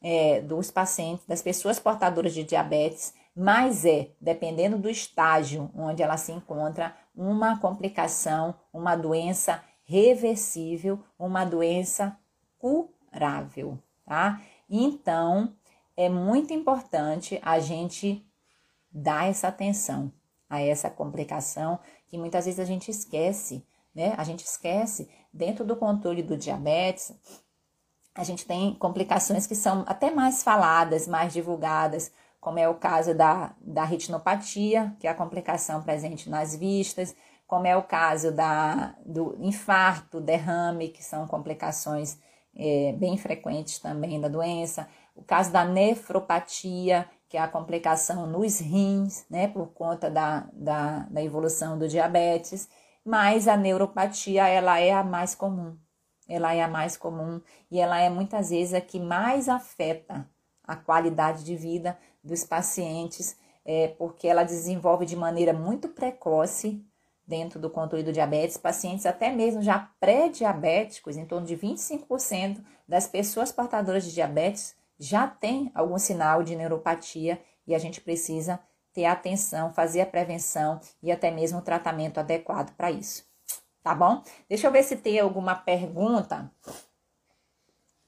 [0.02, 6.18] é, dos pacientes, das pessoas portadoras de diabetes, mas é, dependendo do estágio onde ela
[6.18, 12.18] se encontra, uma complicação, uma doença reversível, uma doença
[12.58, 14.42] curável, tá?
[14.68, 15.54] Então,
[15.98, 18.24] é muito importante a gente
[18.88, 20.12] dar essa atenção
[20.48, 24.14] a essa complicação que muitas vezes a gente esquece, né?
[24.16, 27.12] A gente esquece, dentro do controle do diabetes,
[28.14, 33.12] a gente tem complicações que são até mais faladas, mais divulgadas, como é o caso
[33.12, 38.94] da, da retinopatia, que é a complicação presente nas vistas, como é o caso da,
[39.04, 42.18] do infarto, derrame, que são complicações
[42.54, 48.60] é, bem frequentes também da doença, o caso da nefropatia, que é a complicação nos
[48.60, 52.68] rins, né, por conta da, da, da evolução do diabetes,
[53.04, 55.76] mas a neuropatia, ela é a mais comum,
[56.28, 60.28] ela é a mais comum e ela é muitas vezes a que mais afeta
[60.62, 66.84] a qualidade de vida dos pacientes, é, porque ela desenvolve de maneira muito precoce
[67.26, 73.06] dentro do controle do diabetes, pacientes até mesmo já pré-diabéticos, em torno de 25% das
[73.06, 78.58] pessoas portadoras de diabetes já tem algum sinal de neuropatia e a gente precisa
[78.92, 83.24] ter atenção, fazer a prevenção e até mesmo o tratamento adequado para isso.
[83.82, 84.22] Tá bom?
[84.48, 86.50] Deixa eu ver se tem alguma pergunta.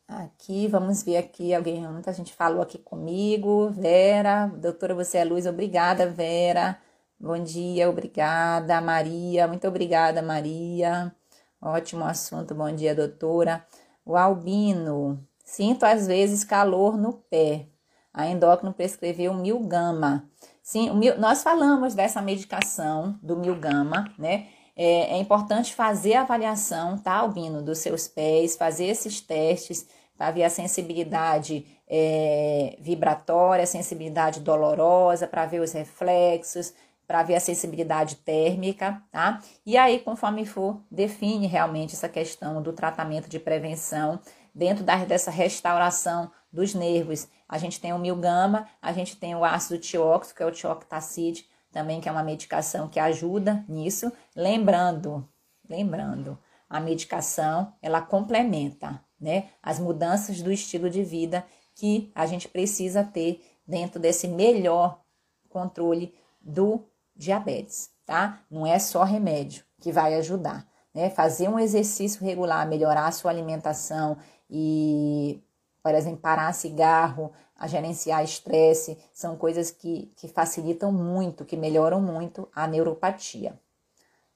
[0.08, 3.70] Aqui, vamos ver aqui, alguém, muita gente falou aqui comigo.
[3.70, 6.76] Vera, doutora, você é luz, obrigada, Vera.
[7.18, 9.46] Bom dia, obrigada, Maria.
[9.46, 11.14] Muito obrigada, Maria.
[11.60, 12.54] Ótimo assunto.
[12.54, 13.64] Bom dia, doutora.
[14.04, 15.24] O albino.
[15.50, 17.66] Sinto às vezes calor no pé.
[18.14, 20.30] A endócrino prescreveu milgama.
[20.62, 24.46] Sim, mil, nós falamos dessa medicação do milgama, né?
[24.76, 30.30] É, é importante fazer a avaliação, tá, albino, dos seus pés, fazer esses testes para
[30.30, 36.72] ver a sensibilidade é, vibratória, sensibilidade dolorosa, para ver os reflexos,
[37.08, 39.42] para ver a sensibilidade térmica, tá?
[39.66, 44.20] E aí, conforme for, define realmente essa questão do tratamento de prevenção
[44.54, 47.28] dentro da, dessa restauração dos nervos.
[47.48, 51.44] A gente tem o milgama, a gente tem o ácido tióxico, que é o tioctacid,
[51.72, 54.12] também que é uma medicação que ajuda nisso.
[54.34, 55.28] Lembrando,
[55.68, 62.48] lembrando, a medicação, ela complementa, né, as mudanças do estilo de vida que a gente
[62.48, 65.00] precisa ter dentro desse melhor
[65.48, 66.84] controle do
[67.14, 68.40] diabetes, tá?
[68.50, 71.10] Não é só remédio que vai ajudar, né?
[71.10, 74.16] Fazer um exercício regular, melhorar a sua alimentação
[74.50, 75.40] e,
[75.82, 82.00] por exemplo, parar cigarro, a gerenciar estresse, são coisas que, que facilitam muito, que melhoram
[82.00, 83.54] muito a neuropatia.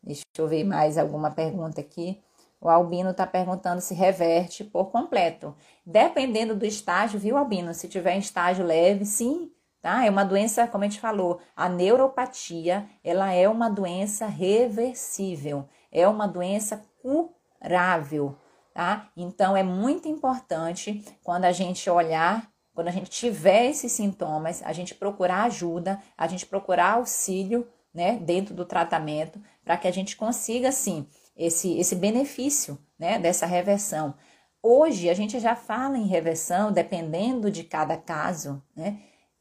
[0.03, 2.23] Deixa eu ver mais alguma pergunta aqui.
[2.61, 5.55] O Albino está perguntando se reverte por completo.
[5.85, 7.73] Dependendo do estágio, viu, Albino?
[7.75, 9.51] Se tiver estágio leve, sim,
[9.81, 10.05] tá?
[10.05, 16.09] É uma doença, como a gente falou, a neuropatia, ela é uma doença reversível, é
[16.09, 18.35] uma doença curável,
[18.75, 19.09] tá?
[19.17, 24.73] Então é muito importante quando a gente olhar, quando a gente tiver esses sintomas, a
[24.73, 30.17] gente procurar ajuda, a gente procurar auxílio, né, dentro do tratamento, para que a gente
[30.17, 31.07] consiga sim
[31.37, 34.15] esse esse benefício, né, dessa reversão.
[34.61, 38.99] Hoje a gente já fala em reversão, dependendo de cada caso, né?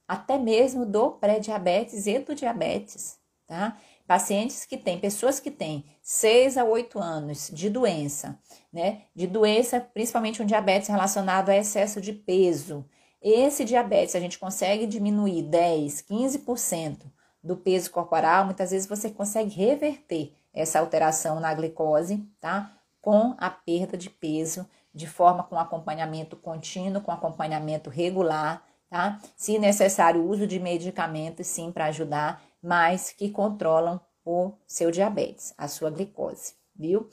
[0.07, 3.17] até mesmo do pré-diabetes e do diabetes,
[3.47, 3.77] tá?
[4.05, 8.37] Pacientes que têm, pessoas que têm 6 a 8 anos de doença,
[8.73, 9.03] né?
[9.15, 12.85] De doença, principalmente um diabetes relacionado a excesso de peso.
[13.21, 17.09] Esse diabetes a gente consegue diminuir 10, 15%
[17.41, 22.73] do peso corporal, muitas vezes você consegue reverter essa alteração na glicose, tá?
[23.01, 29.21] Com a perda de peso, de forma com acompanhamento contínuo, com acompanhamento regular, tá?
[29.37, 35.67] Se necessário, uso de medicamentos, sim, para ajudar, mas que controlam o seu diabetes, a
[35.67, 37.09] sua glicose, viu?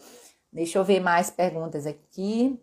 [0.53, 2.61] Deixa eu ver mais perguntas aqui.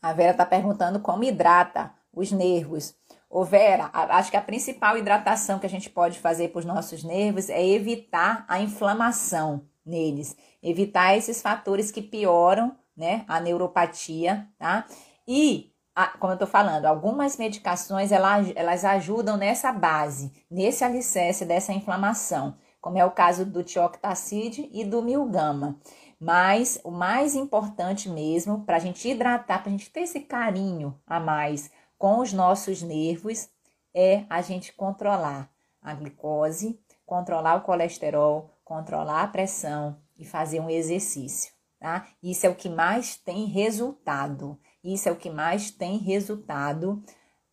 [0.00, 2.94] A Vera está perguntando como hidrata os nervos.
[3.28, 7.02] Ô Vera, acho que a principal hidratação que a gente pode fazer para os nossos
[7.02, 14.86] nervos é evitar a inflamação neles, evitar esses fatores que pioram, né, a neuropatia, tá?
[15.26, 15.72] E,
[16.18, 22.56] como eu tô falando, algumas medicações elas, elas ajudam nessa base, nesse alicerce dessa inflamação,
[22.80, 25.78] como é o caso do tioctacid e do milgama.
[26.18, 30.98] Mas o mais importante mesmo, para a gente hidratar, para a gente ter esse carinho
[31.06, 33.48] a mais com os nossos nervos
[33.94, 35.50] é a gente controlar
[35.82, 41.52] a glicose, controlar o colesterol, controlar a pressão e fazer um exercício,
[41.86, 42.08] tá?
[42.20, 44.58] Isso é o que mais tem resultado.
[44.82, 47.00] Isso é o que mais tem resultado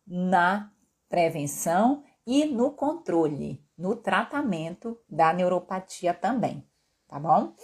[0.04, 0.72] na
[1.08, 6.66] prevenção e no controle, no tratamento da neuropatia também,
[7.06, 7.54] tá bom?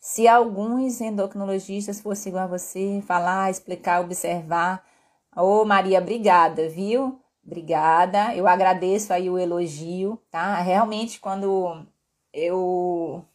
[0.00, 4.82] Se alguns endocrinologistas fossem igual a você, falar, explicar, observar
[5.36, 7.20] Ô, Maria, obrigada, viu?
[7.44, 8.34] Obrigada.
[8.34, 10.56] Eu agradeço aí o elogio, tá?
[10.56, 11.86] Realmente, quando
[12.32, 13.27] eu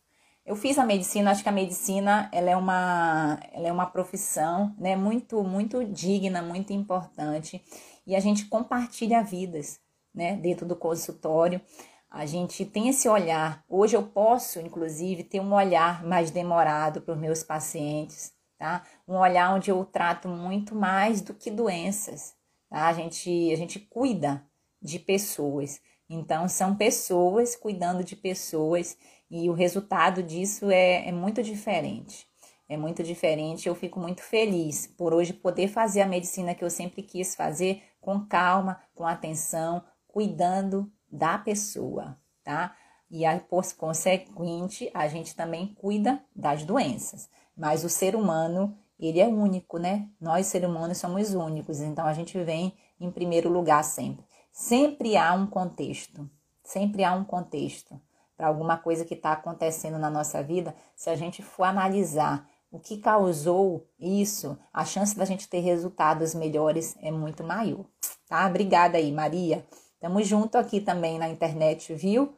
[0.46, 4.76] eu fiz a medicina, acho que a medicina ela é uma, ela é uma profissão
[4.78, 7.64] né, muito, muito digna, muito importante.
[8.06, 9.80] E a gente compartilha vidas
[10.14, 11.62] né, dentro do consultório.
[12.10, 13.64] A gente tem esse olhar.
[13.70, 18.84] Hoje eu posso, inclusive, ter um olhar mais demorado para os meus pacientes, tá?
[19.08, 22.36] Um olhar onde eu trato muito mais do que doenças.
[22.70, 22.88] Tá?
[22.88, 24.46] A, gente, a gente cuida
[24.82, 25.80] de pessoas.
[26.10, 28.98] Então, são pessoas cuidando de pessoas
[29.36, 32.27] e o resultado disso é, é muito diferente.
[32.69, 33.67] É muito diferente.
[33.67, 37.81] Eu fico muito feliz por hoje poder fazer a medicina que eu sempre quis fazer
[37.99, 42.75] com calma, com atenção, cuidando da pessoa, tá?
[43.09, 47.27] E aí, por consequente, a gente também cuida das doenças.
[47.57, 50.07] Mas o ser humano, ele é único, né?
[50.21, 51.81] Nós, seres humanos, somos únicos.
[51.81, 54.23] Então, a gente vem em primeiro lugar sempre.
[54.51, 56.29] Sempre há um contexto.
[56.63, 57.99] Sempre há um contexto
[58.44, 62.78] para alguma coisa que está acontecendo na nossa vida, se a gente for analisar o
[62.78, 67.86] que causou isso, a chance da gente ter resultados melhores é muito maior,
[68.28, 68.46] tá?
[68.46, 69.66] Obrigada aí, Maria.
[69.98, 72.34] Tamo junto aqui também na internet, viu?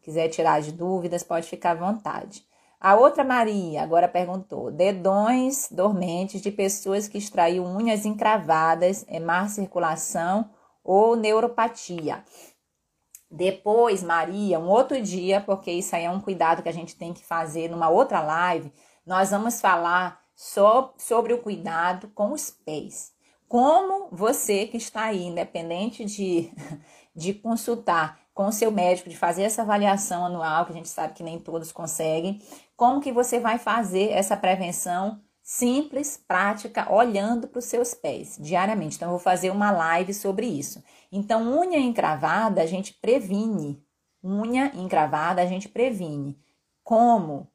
[0.00, 2.42] Quiser tirar as dúvidas, pode ficar à vontade.
[2.80, 9.46] A outra Maria agora perguntou: dedões dormentes de pessoas que extraiu unhas encravadas, é má
[9.46, 10.48] circulação
[10.82, 12.24] ou neuropatia?
[13.34, 17.12] Depois, Maria, um outro dia, porque isso aí é um cuidado que a gente tem
[17.12, 18.72] que fazer numa outra live,
[19.04, 23.12] nós vamos falar só sobre o cuidado com os pés.
[23.48, 26.52] Como você que está aí, independente de,
[27.14, 31.14] de consultar com o seu médico, de fazer essa avaliação anual, que a gente sabe
[31.14, 32.40] que nem todos conseguem,
[32.76, 38.96] como que você vai fazer essa prevenção simples, prática, olhando para os seus pés diariamente.
[38.96, 40.82] Então, eu vou fazer uma live sobre isso.
[41.12, 43.84] Então, unha encravada a gente previne.
[44.24, 46.40] Unha encravada a gente previne.
[46.82, 47.46] Como?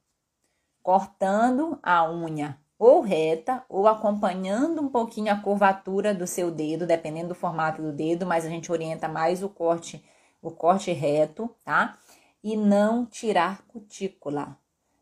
[0.84, 7.30] Cortando a unha ou reta ou acompanhando um pouquinho a curvatura do seu dedo, dependendo
[7.30, 10.06] do formato do dedo, mas a gente orienta mais o corte,
[10.42, 11.98] o corte reto, tá?
[12.42, 14.58] E não tirar cutícula.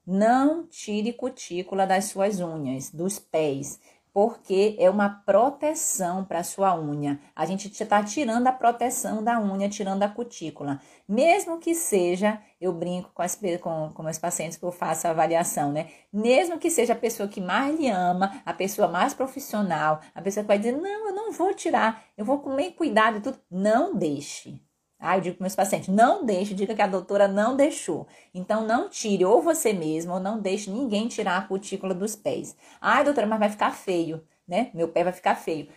[0.09, 3.77] Não tire cutícula das suas unhas, dos pés,
[4.13, 7.19] porque é uma proteção para a sua unha.
[7.35, 10.79] A gente está tirando a proteção da unha, tirando a cutícula.
[11.05, 15.09] Mesmo que seja, eu brinco com, as, com, com meus pacientes que eu faço a
[15.09, 15.89] avaliação, né?
[16.11, 20.41] Mesmo que seja a pessoa que mais lhe ama, a pessoa mais profissional, a pessoa
[20.41, 23.37] que vai dizer, não, eu não vou tirar, eu vou com meio cuidado e tudo.
[23.51, 24.65] Não deixe.
[24.99, 28.07] Ah, eu digo para meus pacientes, não deixe, diga que a doutora não deixou.
[28.33, 32.55] Então, não tire ou você mesmo, ou não deixe ninguém tirar a cutícula dos pés.
[32.81, 34.71] Ah, doutora, mas vai ficar feio, né?
[34.73, 35.69] Meu pé vai ficar feio.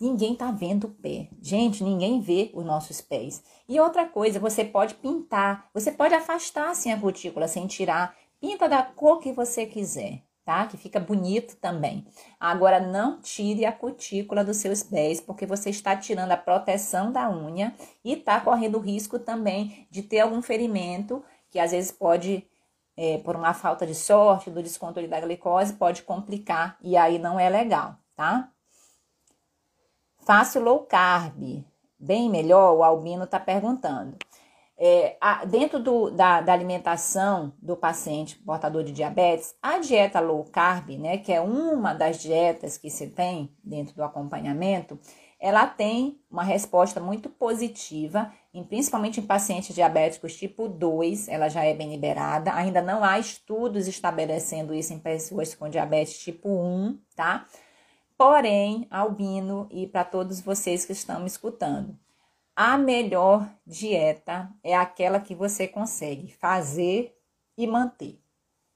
[0.00, 1.28] Ninguém tá vendo o pé.
[1.40, 3.42] Gente, ninguém vê os nossos pés.
[3.68, 8.14] E outra coisa, você pode pintar, você pode afastar assim a cutícula sem tirar.
[8.40, 10.64] Pinta da cor que você quiser tá?
[10.66, 12.06] Que fica bonito também.
[12.38, 17.28] Agora, não tire a cutícula dos seus pés, porque você está tirando a proteção da
[17.28, 17.74] unha
[18.04, 22.46] e está correndo risco também de ter algum ferimento, que às vezes pode,
[22.96, 27.40] é, por uma falta de sorte, do descontrole da glicose, pode complicar e aí não
[27.40, 28.48] é legal, tá?
[30.20, 31.64] Faço low carb.
[31.98, 34.16] Bem melhor, o Albino está perguntando.
[34.78, 40.44] É, a, dentro do, da, da, alimentação do paciente portador de diabetes, a dieta low
[40.44, 44.98] carb, né, que é uma das dietas que se tem dentro do acompanhamento,
[45.40, 51.64] ela tem uma resposta muito positiva, em, principalmente em pacientes diabéticos tipo 2, ela já
[51.64, 52.54] é bem liberada.
[52.54, 57.46] Ainda não há estudos estabelecendo isso em pessoas com diabetes tipo 1, tá?
[58.16, 61.98] Porém, albino e para todos vocês que estão me escutando,
[62.56, 67.14] a melhor dieta é aquela que você consegue fazer
[67.56, 68.18] e manter,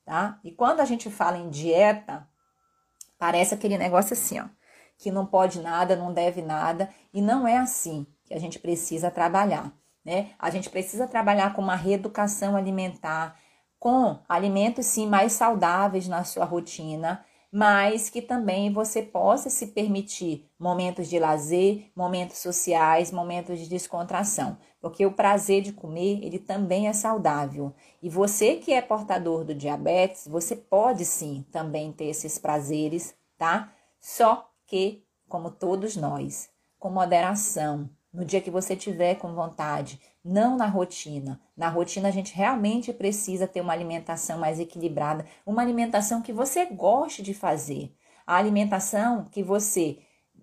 [0.04, 0.38] tá?
[0.44, 2.28] E quando a gente fala em dieta,
[3.18, 4.44] parece aquele negócio assim, ó,
[4.98, 9.10] que não pode nada, não deve nada, e não é assim que a gente precisa
[9.10, 9.72] trabalhar,
[10.04, 10.32] né?
[10.38, 13.40] A gente precisa trabalhar com uma reeducação alimentar,
[13.78, 20.48] com alimentos sim mais saudáveis na sua rotina, mas que também você possa se permitir
[20.58, 26.86] momentos de lazer, momentos sociais, momentos de descontração, porque o prazer de comer, ele também
[26.86, 27.74] é saudável.
[28.00, 33.72] E você que é portador do diabetes, você pode sim também ter esses prazeres, tá?
[34.00, 36.48] Só que, como todos nós,
[36.78, 41.40] com moderação, no dia que você tiver com vontade, não na rotina.
[41.56, 46.66] Na rotina a gente realmente precisa ter uma alimentação mais equilibrada, uma alimentação que você
[46.66, 47.94] goste de fazer,
[48.26, 49.98] a alimentação que você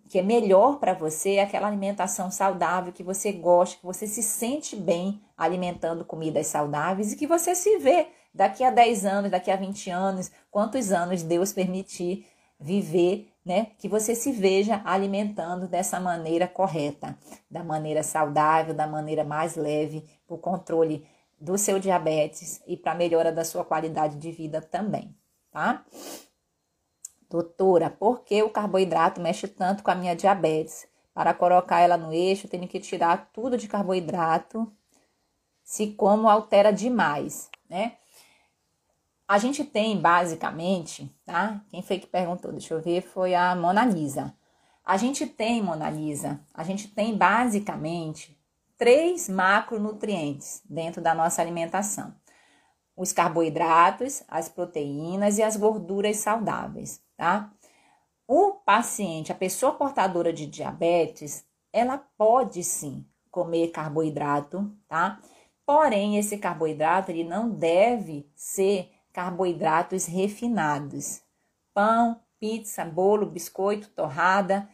[0.09, 4.23] que é melhor para você é aquela alimentação saudável que você gosta, que você se
[4.23, 9.51] sente bem alimentando comidas saudáveis e que você se vê daqui a 10 anos, daqui
[9.51, 12.25] a 20 anos, quantos anos Deus permitir
[12.59, 13.67] viver, né?
[13.77, 17.17] Que você se veja alimentando dessa maneira correta,
[17.49, 21.07] da maneira saudável, da maneira mais leve, para o controle
[21.39, 25.15] do seu diabetes e para a melhora da sua qualidade de vida também,
[25.51, 25.85] tá?
[27.29, 30.87] Doutora, por que o carboidrato mexe tanto com a minha diabetes?
[31.13, 34.71] Para colocar ela no eixo, tenho que tirar tudo de carboidrato,
[35.63, 37.97] se como altera demais, né?
[39.27, 41.61] A gente tem basicamente, tá?
[41.69, 42.51] Quem foi que perguntou?
[42.51, 44.33] Deixa eu ver, foi a Mona Lisa.
[44.85, 48.39] A gente tem, Mona Lisa, a gente tem basicamente
[48.77, 52.15] três macronutrientes dentro da nossa alimentação:
[52.95, 57.51] os carboidratos, as proteínas e as gorduras saudáveis tá?
[58.27, 65.19] O paciente, a pessoa portadora de diabetes, ela pode sim comer carboidrato, tá?
[65.65, 71.23] Porém, esse carboidrato ele não deve ser carboidratos refinados.
[71.73, 74.69] Pão, pizza, bolo, biscoito, torrada,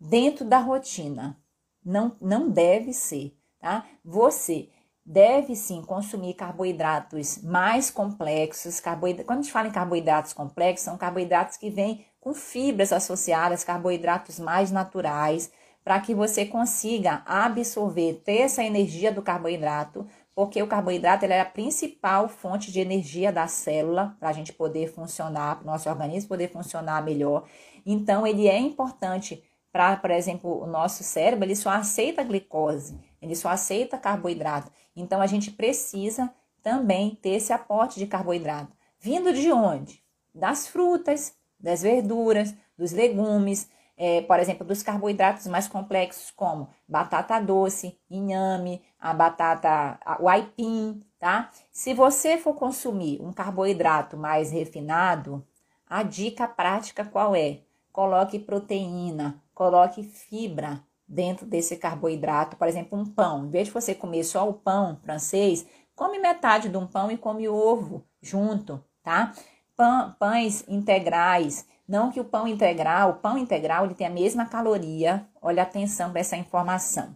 [0.00, 1.38] dentro da rotina.
[1.84, 3.86] Não, não deve ser, tá?
[4.04, 4.68] Você
[5.06, 8.80] deve sim consumir carboidratos mais complexos.
[8.80, 13.62] Carboidratos, quando a gente fala em carboidratos complexos, são carboidratos que vêm com fibras associadas,
[13.62, 15.52] carboidratos mais naturais,
[15.84, 21.44] para que você consiga absorver, ter essa energia do carboidrato, porque o carboidrato é a
[21.44, 26.28] principal fonte de energia da célula para a gente poder funcionar, para o nosso organismo
[26.28, 27.44] poder funcionar melhor.
[27.86, 29.42] Então, ele é importante
[29.74, 34.70] para, por exemplo, o nosso cérebro, ele só aceita glicose, ele só aceita carboidrato.
[34.94, 36.32] Então a gente precisa
[36.62, 38.72] também ter esse aporte de carboidrato.
[39.00, 40.00] Vindo de onde?
[40.32, 47.40] Das frutas, das verduras, dos legumes, é, por exemplo, dos carboidratos mais complexos, como batata
[47.40, 51.50] doce, inhame, a batata, o aipim, tá?
[51.70, 55.46] Se você for consumir um carboidrato mais refinado,
[55.86, 57.60] a dica prática qual é?
[57.92, 63.46] Coloque proteína, coloque fibra, dentro desse carboidrato, por exemplo, um pão.
[63.46, 67.16] Em vez de você comer só o pão francês, come metade de um pão e
[67.16, 69.32] come ovo junto, tá?
[69.76, 71.66] Pão, pães integrais.
[71.86, 75.26] Não que o pão integral, o pão integral ele tem a mesma caloria.
[75.40, 77.14] Olha atenção para essa informação.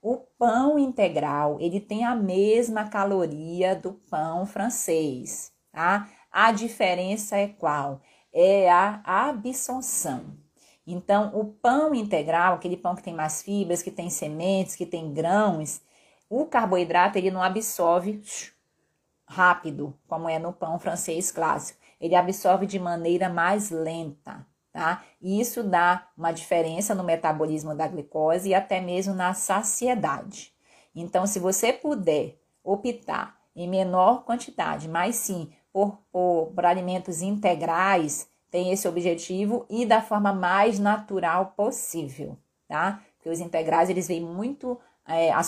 [0.00, 6.08] O pão integral, ele tem a mesma caloria do pão francês, tá?
[6.30, 8.00] A diferença é qual?
[8.32, 10.36] É a absorção.
[10.86, 15.12] Então, o pão integral, aquele pão que tem mais fibras, que tem sementes, que tem
[15.12, 15.80] grãos,
[16.30, 18.22] o carboidrato ele não absorve
[19.26, 21.80] rápido, como é no pão francês clássico.
[22.00, 25.02] Ele absorve de maneira mais lenta, tá?
[25.20, 30.52] E isso dá uma diferença no metabolismo da glicose e até mesmo na saciedade.
[30.94, 38.28] Então, se você puder optar em menor quantidade, mas sim por, por, por alimentos integrais,
[38.50, 42.38] tem esse objetivo e da forma mais natural possível,
[42.68, 43.02] tá?
[43.16, 45.42] Porque os integrais eles vêm muito é, a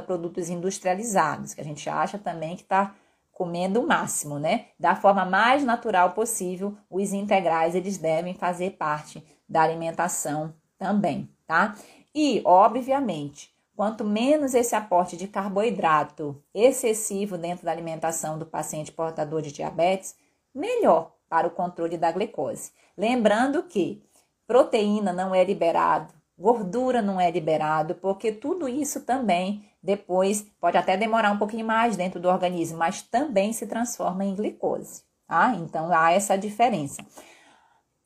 [0.00, 2.94] produtos industrializados, que a gente acha também que está
[3.34, 4.66] comendo o máximo, né?
[4.78, 11.76] Da forma mais natural possível, os integrais eles devem fazer parte da alimentação também, tá?
[12.14, 19.42] E, obviamente, quanto menos esse aporte de carboidrato excessivo dentro da alimentação do paciente portador
[19.42, 20.14] de diabetes,
[20.54, 22.70] melhor, para o controle da glicose.
[22.96, 24.00] Lembrando que
[24.46, 30.96] proteína não é liberado, gordura não é liberado, porque tudo isso também depois pode até
[30.96, 35.54] demorar um pouquinho mais dentro do organismo, mas também se transforma em glicose, tá?
[35.56, 37.04] Então há essa diferença.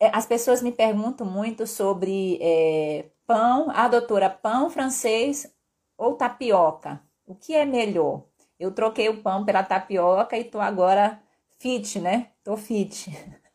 [0.01, 5.49] É, as pessoas me perguntam muito sobre é, pão, a ah, doutora, pão francês
[5.97, 7.01] ou tapioca?
[7.24, 8.24] O que é melhor?
[8.59, 11.22] Eu troquei o pão pela tapioca e tô agora
[11.61, 12.31] fit, né?
[12.43, 13.09] Tô fit.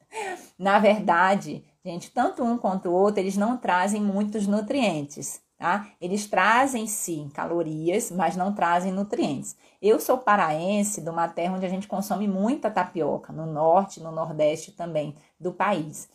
[0.57, 5.87] Na verdade, gente, tanto um quanto o outro, eles não trazem muitos nutrientes, tá?
[5.99, 9.55] Eles trazem sim calorias, mas não trazem nutrientes.
[9.81, 14.11] Eu sou paraense de uma terra onde a gente consome muita tapioca, no norte, no
[14.11, 16.09] nordeste também do país.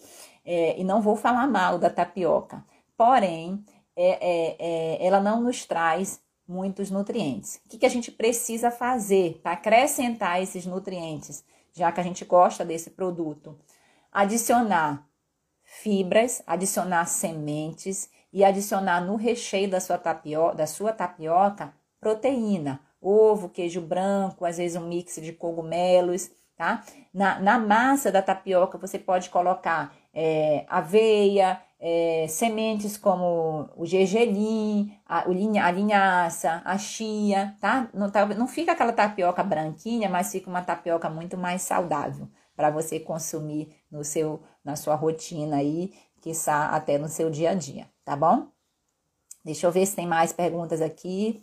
[0.44, 2.64] É, e não vou falar mal da tapioca,
[2.96, 3.64] porém,
[3.94, 7.60] é, é, é ela não nos traz muitos nutrientes.
[7.66, 11.44] O que, que a gente precisa fazer para acrescentar esses nutrientes?
[11.78, 13.56] já que a gente gosta desse produto.
[14.12, 15.06] Adicionar
[15.62, 23.48] fibras, adicionar sementes e adicionar no recheio da sua, tapioca, da sua tapioca proteína, ovo,
[23.48, 26.84] queijo branco, às vezes um mix de cogumelos, tá?
[27.12, 34.92] Na, na massa da tapioca você pode colocar é, aveia, é, sementes como o gergelim,
[35.06, 37.88] a, a linhaça, a chia, tá?
[37.94, 38.26] Não, tá?
[38.26, 43.72] não fica aquela tapioca branquinha, mas fica uma tapioca muito mais saudável para você consumir
[43.88, 48.16] no seu, na sua rotina aí, que está até no seu dia a dia, tá
[48.16, 48.48] bom?
[49.44, 51.42] Deixa eu ver se tem mais perguntas aqui.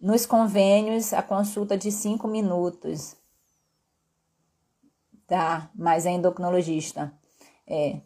[0.00, 3.16] Nos convênios, a consulta de cinco minutos.
[5.26, 7.12] Tá, mas é endocrinologista.
[7.66, 8.00] É,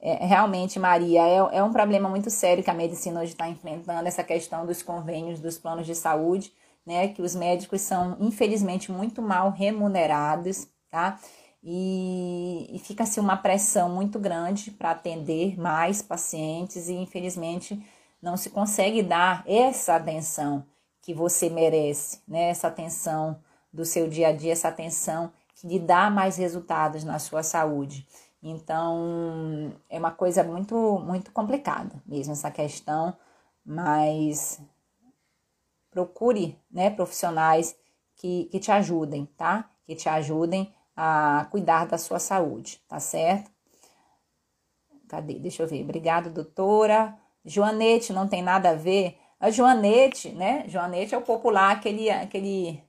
[0.00, 4.06] é, realmente, Maria, é, é um problema muito sério que a medicina hoje está enfrentando,
[4.06, 6.52] essa questão dos convênios, dos planos de saúde,
[6.86, 7.08] né?
[7.08, 11.18] Que os médicos são, infelizmente, muito mal remunerados, tá?
[11.62, 17.84] E, e fica-se assim, uma pressão muito grande para atender mais pacientes e, infelizmente,
[18.22, 20.64] não se consegue dar essa atenção
[21.02, 22.50] que você merece, né?
[22.50, 23.40] Essa atenção
[23.72, 28.06] do seu dia a dia, essa atenção que lhe dá mais resultados na sua saúde.
[28.42, 33.16] Então, é uma coisa muito, muito complicada mesmo essa questão,
[33.64, 34.60] mas
[35.90, 37.76] procure, né, profissionais
[38.14, 39.68] que, que te ajudem, tá?
[39.84, 43.48] Que te ajudem a cuidar da sua saúde, tá certo?
[45.08, 45.34] Cadê?
[45.34, 45.84] Deixa eu ver.
[45.84, 47.16] Obrigada, doutora.
[47.44, 49.16] Joanete, não tem nada a ver.
[49.38, 50.64] A Joanete, né?
[50.66, 52.82] Joanete é o popular, aquele, aquele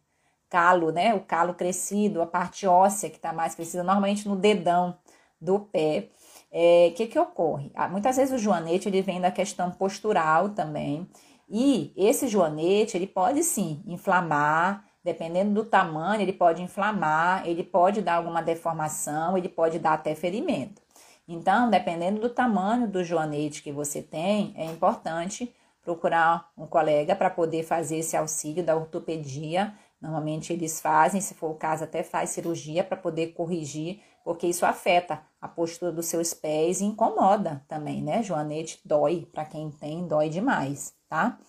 [0.49, 1.13] calo, né?
[1.13, 4.97] O calo crescido, a parte óssea que está mais crescida, normalmente no dedão
[5.39, 6.09] do pé.
[6.09, 6.15] O
[6.51, 7.71] é, que, que ocorre?
[7.75, 11.07] Ah, muitas vezes o joanete ele vem da questão postural também.
[11.47, 18.01] E esse joanete ele pode sim inflamar, dependendo do tamanho, ele pode inflamar, ele pode
[18.01, 20.81] dar alguma deformação, ele pode dar até ferimento.
[21.27, 27.29] Então, dependendo do tamanho do joanete que você tem, é importante procurar um colega para
[27.29, 29.73] poder fazer esse auxílio da ortopedia.
[30.01, 34.63] Normalmente eles fazem, se for o caso, até faz cirurgia para poder corrigir porque isso
[34.63, 38.21] afeta a postura dos seus pés e incomoda também, né?
[38.21, 41.39] Joanete dói, para quem tem, dói demais, tá?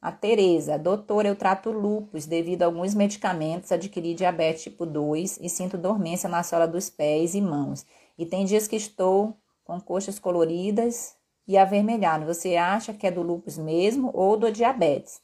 [0.00, 5.48] A Tereza, doutora, eu trato lupus devido a alguns medicamentos, adquiri diabetes tipo 2 e
[5.48, 7.84] sinto dormência na sola dos pés e mãos.
[8.18, 11.16] E tem dias que estou com coxas coloridas
[11.48, 12.26] e avermelhado.
[12.26, 15.20] Você acha que é do lupus mesmo ou do diabetes?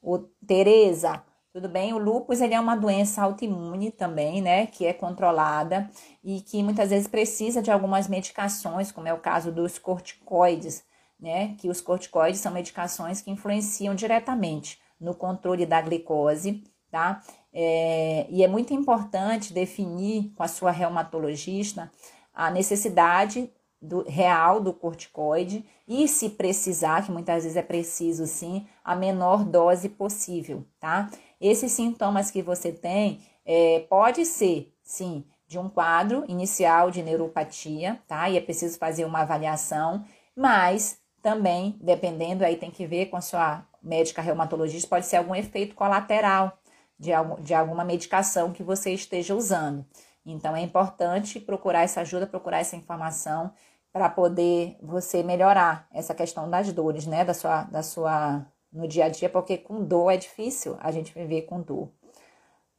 [0.00, 1.92] O Tereza, tudo bem?
[1.92, 4.66] O lúpus ele é uma doença autoimune também, né?
[4.66, 5.90] Que é controlada
[6.22, 10.84] e que muitas vezes precisa de algumas medicações, como é o caso dos corticoides,
[11.22, 11.54] né?
[11.58, 17.22] Que os corticoides são medicações que influenciam diretamente no controle da glicose, tá?
[17.52, 21.90] É, e é muito importante definir com a sua reumatologista
[22.34, 23.50] a necessidade
[23.80, 29.44] do, real do corticoide e, se precisar, que muitas vezes é preciso sim, a menor
[29.44, 31.10] dose possível, tá?
[31.40, 38.00] Esses sintomas que você tem é, pode ser, sim, de um quadro inicial de neuropatia,
[38.06, 38.30] tá?
[38.30, 40.04] E é preciso fazer uma avaliação,
[40.34, 45.34] mas também, dependendo, aí tem que ver com a sua médica reumatologista, pode ser algum
[45.34, 46.58] efeito colateral
[46.98, 49.86] de, algum, de alguma medicação que você esteja usando.
[50.24, 53.52] Então, é importante procurar essa ajuda, procurar essa informação
[53.92, 57.24] para poder você melhorar essa questão das dores, né?
[57.24, 61.12] Da sua, da sua no dia a dia, porque com dor é difícil a gente
[61.12, 61.90] viver com dor.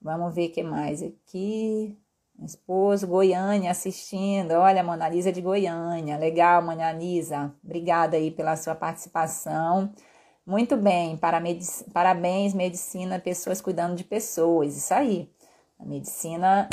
[0.02, 1.98] Vamos ver o que mais aqui.
[2.42, 4.52] Esposo, Goiânia assistindo.
[4.54, 6.18] Olha, Mona Lisa de Goiânia.
[6.18, 7.54] Legal, Mona Lisa.
[7.64, 9.94] Obrigada aí pela sua participação.
[10.46, 14.76] Muito bem, parabéns, medicina, pessoas cuidando de pessoas.
[14.76, 15.30] Isso aí.
[15.80, 16.70] A medicina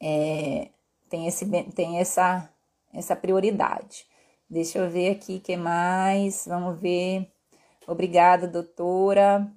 [0.00, 0.68] é,
[1.08, 2.48] tem, esse, tem essa,
[2.92, 4.06] essa prioridade.
[4.50, 6.44] Deixa eu ver aqui o que mais.
[6.46, 7.30] Vamos ver.
[7.86, 9.50] Obrigada, doutora.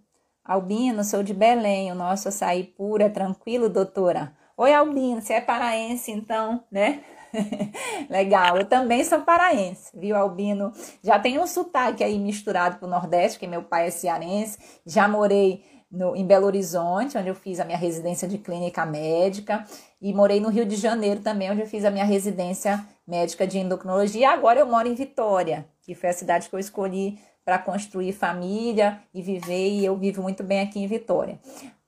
[0.44, 1.92] Albino, sou de Belém.
[1.92, 4.34] O nosso açaí puro é tranquilo, doutora?
[4.58, 7.04] Oi, Albino, você é paraense, então, né?
[8.10, 10.72] Legal, eu também sou paraense, viu, Albino?
[11.04, 14.58] Já tenho um sotaque aí misturado com o Nordeste, que meu pai é cearense.
[14.86, 19.66] Já morei no, em Belo Horizonte, onde eu fiz a minha residência de clínica médica.
[20.02, 23.60] E morei no Rio de Janeiro também, onde eu fiz a minha residência médica de
[23.60, 24.22] endocrinologia.
[24.22, 28.14] E agora eu moro em Vitória, que foi a cidade que eu escolhi para construir
[28.14, 31.38] família e viver, e eu vivo muito bem aqui em Vitória.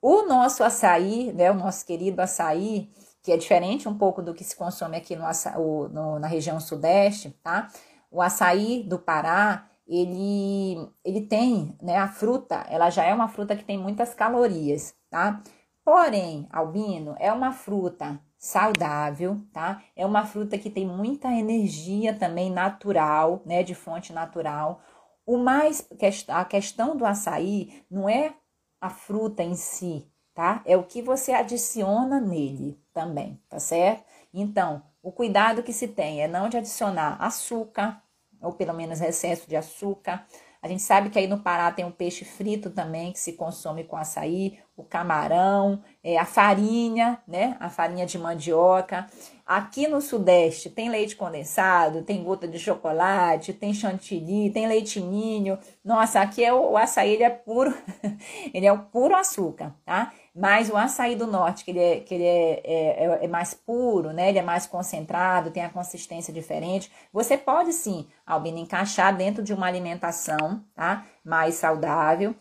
[0.10, 2.90] O nosso açaí, né, o nosso querido açaí,
[3.22, 5.26] que é diferente um pouco do que se consome aqui no,
[5.58, 7.68] o, no, na região sudeste, tá?
[8.10, 13.54] O açaí do Pará, ele, ele tem, né, a fruta, ela já é uma fruta
[13.54, 15.42] que tem muitas calorias, tá?
[15.84, 19.84] Porém, albino é uma fruta saudável, tá?
[19.94, 24.80] É uma fruta que tem muita energia também natural, né, de fonte natural.
[25.26, 25.86] O mais
[26.30, 28.34] a questão do açaí não é
[28.82, 30.62] a fruta em si, tá?
[30.66, 34.04] É o que você adiciona nele também, tá certo?
[34.34, 38.02] Então, o cuidado que se tem é não de adicionar açúcar,
[38.42, 40.26] ou pelo menos excesso de açúcar.
[40.68, 43.86] A gente sabe que aí no Pará tem o peixe frito também, que se consome
[43.86, 47.56] com açaí, o camarão, é, a farinha, né?
[47.58, 49.08] A farinha de mandioca.
[49.46, 55.58] Aqui no Sudeste tem leite condensado, tem gota de chocolate, tem chantilly, tem leitinho.
[55.86, 57.74] Nossa, aqui é o, o açaí, ele é puro,
[58.54, 60.12] ele é o puro açúcar, tá?
[60.38, 63.56] Mas o açaí do norte, que ele, é, que ele é, é, é, é, mais
[63.56, 64.30] puro, né?
[64.30, 66.92] Ele é mais concentrado, tem a consistência diferente.
[67.12, 71.08] Você pode sim, Albina, encaixar dentro de uma alimentação, tá?
[71.26, 72.36] Mais saudável.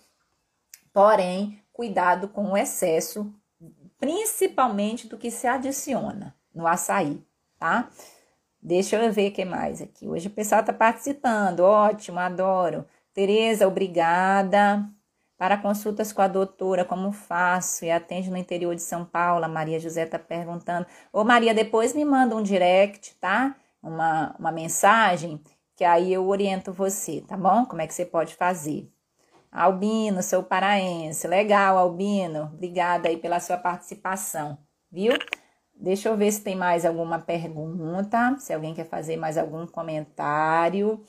[0.93, 3.33] Porém, cuidado com o excesso,
[3.99, 7.25] principalmente do que se adiciona no açaí,
[7.59, 7.89] tá?
[8.61, 10.07] Deixa eu ver o que mais aqui.
[10.07, 11.61] Hoje o pessoal tá participando.
[11.61, 12.85] Ótimo, adoro.
[13.15, 14.87] Tereza, obrigada.
[15.39, 17.85] Para consultas com a doutora, como faço?
[17.85, 19.45] E atende no interior de São Paulo.
[19.45, 20.87] A Maria José está perguntando.
[21.13, 23.55] Ô, Maria, depois me manda um direct, tá?
[23.83, 25.41] Uma, uma mensagem,
[25.77, 27.67] que aí eu oriento você, tá bom?
[27.67, 28.91] Como é que você pode fazer.
[29.53, 31.27] Albino, sou paraense.
[31.29, 32.51] Legal, Albino.
[32.55, 34.59] Obrigada aí pela sua participação,
[34.91, 35.13] viu?
[35.75, 41.05] Deixa eu ver se tem mais alguma pergunta, se alguém quer fazer mais algum comentário.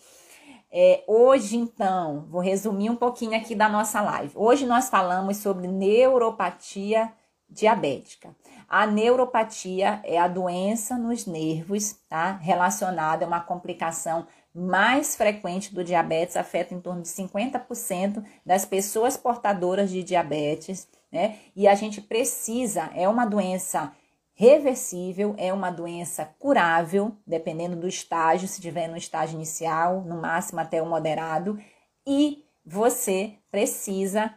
[0.71, 4.33] É, hoje, então, vou resumir um pouquinho aqui da nossa live.
[4.35, 7.11] Hoje nós falamos sobre neuropatia
[7.49, 8.35] diabética.
[8.67, 12.33] A neuropatia é a doença nos nervos, tá?
[12.33, 19.15] Relacionada a uma complicação mais frequente do diabetes, afeta em torno de 50% das pessoas
[19.15, 21.37] portadoras de diabetes, né?
[21.55, 23.93] E a gente precisa, é uma doença
[24.39, 30.59] reversível, é uma doença curável, dependendo do estágio, se tiver no estágio inicial, no máximo
[30.59, 31.59] até o moderado,
[32.05, 34.31] e você precisa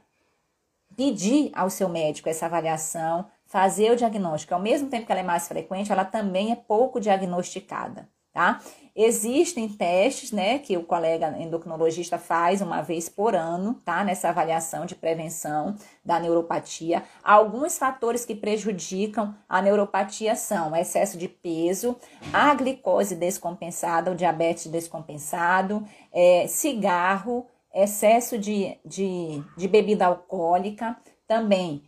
[0.97, 4.55] pedir ao seu médico essa avaliação, fazer o diagnóstico.
[4.55, 8.59] Ao mesmo tempo que ela é mais frequente, ela também é pouco diagnosticada, tá?
[9.03, 14.85] Existem testes, né, que o colega endocrinologista faz uma vez por ano, tá, nessa avaliação
[14.85, 15.75] de prevenção
[16.05, 17.03] da neuropatia.
[17.25, 21.97] Alguns fatores que prejudicam a neuropatia são excesso de peso,
[22.31, 25.83] a glicose descompensada, o diabetes descompensado,
[26.13, 30.95] é, cigarro, excesso de, de, de bebida alcoólica,
[31.27, 31.83] também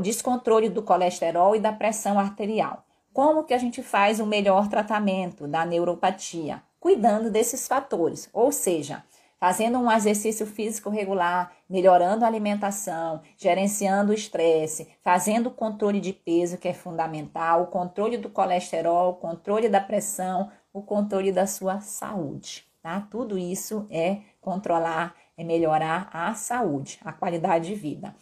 [0.00, 2.85] descontrole do colesterol e da pressão arterial.
[3.16, 6.62] Como que a gente faz o melhor tratamento da neuropatia?
[6.78, 9.02] Cuidando desses fatores, ou seja,
[9.40, 16.12] fazendo um exercício físico regular, melhorando a alimentação, gerenciando o estresse, fazendo o controle de
[16.12, 21.46] peso, que é fundamental, o controle do colesterol, o controle da pressão, o controle da
[21.46, 23.08] sua saúde, tá?
[23.10, 28.14] Tudo isso é controlar, é melhorar a saúde, a qualidade de vida.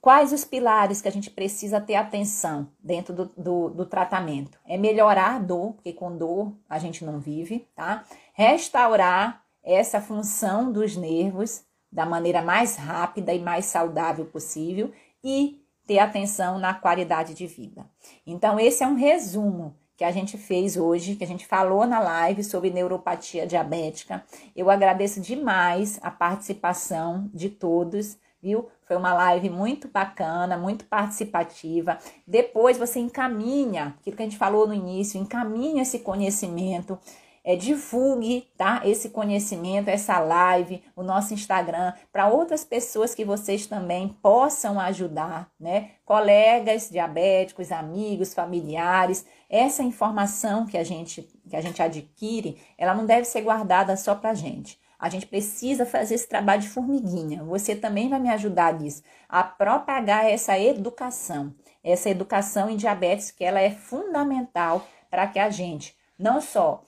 [0.00, 4.58] Quais os pilares que a gente precisa ter atenção dentro do, do, do, tratamento?
[4.64, 8.04] É melhorar a dor, porque com dor a gente não vive, tá?
[8.32, 14.92] Restaurar essa função dos nervos da maneira mais rápida e mais saudável possível
[15.22, 17.84] e ter atenção na qualidade de vida.
[18.24, 21.98] Então, esse é um resumo que a gente fez hoje, que a gente falou na
[21.98, 24.24] live sobre neuropatia diabética.
[24.54, 28.68] Eu agradeço demais a participação de todos viu?
[28.88, 31.98] Foi uma live muito bacana, muito participativa.
[32.26, 36.98] Depois você encaminha, aquilo que a gente falou no início, encaminha esse conhecimento,
[37.44, 38.80] é, divulgue, tá?
[38.84, 45.50] Esse conhecimento, essa live, o nosso Instagram, para outras pessoas que vocês também possam ajudar,
[45.60, 45.90] né?
[46.06, 49.26] Colegas diabéticos, amigos, familiares.
[49.50, 54.14] Essa informação que a gente, que a gente adquire, ela não deve ser guardada só
[54.14, 57.44] para gente a gente precisa fazer esse trabalho de formiguinha.
[57.44, 63.44] Você também vai me ajudar nisso, a propagar essa educação, essa educação em diabetes, que
[63.44, 66.84] ela é fundamental para que a gente não só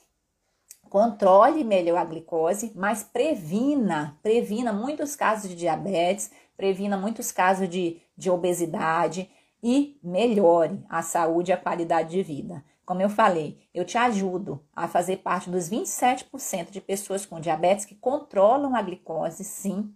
[0.89, 8.03] controle melhor a glicose, mas previna, previna muitos casos de diabetes, previna muitos casos de,
[8.17, 9.31] de obesidade
[9.63, 12.65] e melhore a saúde e a qualidade de vida.
[12.91, 17.85] Como eu falei, eu te ajudo a fazer parte dos 27% de pessoas com diabetes
[17.85, 19.95] que controlam a glicose, sim,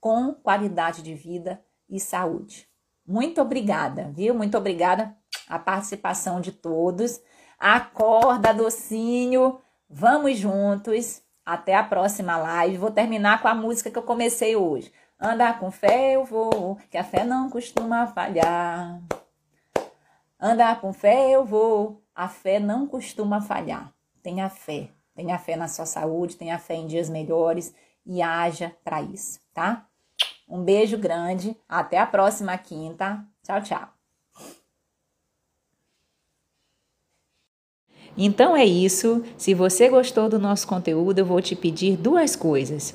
[0.00, 2.68] com qualidade de vida e saúde.
[3.06, 4.34] Muito obrigada, viu?
[4.34, 5.16] Muito obrigada
[5.48, 7.22] a participação de todos.
[7.56, 9.60] Acorda, docinho.
[9.88, 11.22] Vamos juntos.
[11.46, 12.78] Até a próxima live.
[12.78, 14.92] Vou terminar com a música que eu comecei hoje.
[15.20, 19.00] Andar com fé eu vou, que a fé não costuma falhar.
[20.40, 23.92] Andar com fé eu vou, a fé não costuma falhar.
[24.22, 24.90] Tenha fé.
[25.14, 29.86] Tenha fé na sua saúde, tenha fé em dias melhores e haja para isso, tá?
[30.48, 31.56] Um beijo grande.
[31.68, 33.24] Até a próxima quinta.
[33.42, 33.88] Tchau, tchau.
[38.16, 39.24] Então é isso.
[39.36, 42.94] Se você gostou do nosso conteúdo, eu vou te pedir duas coisas.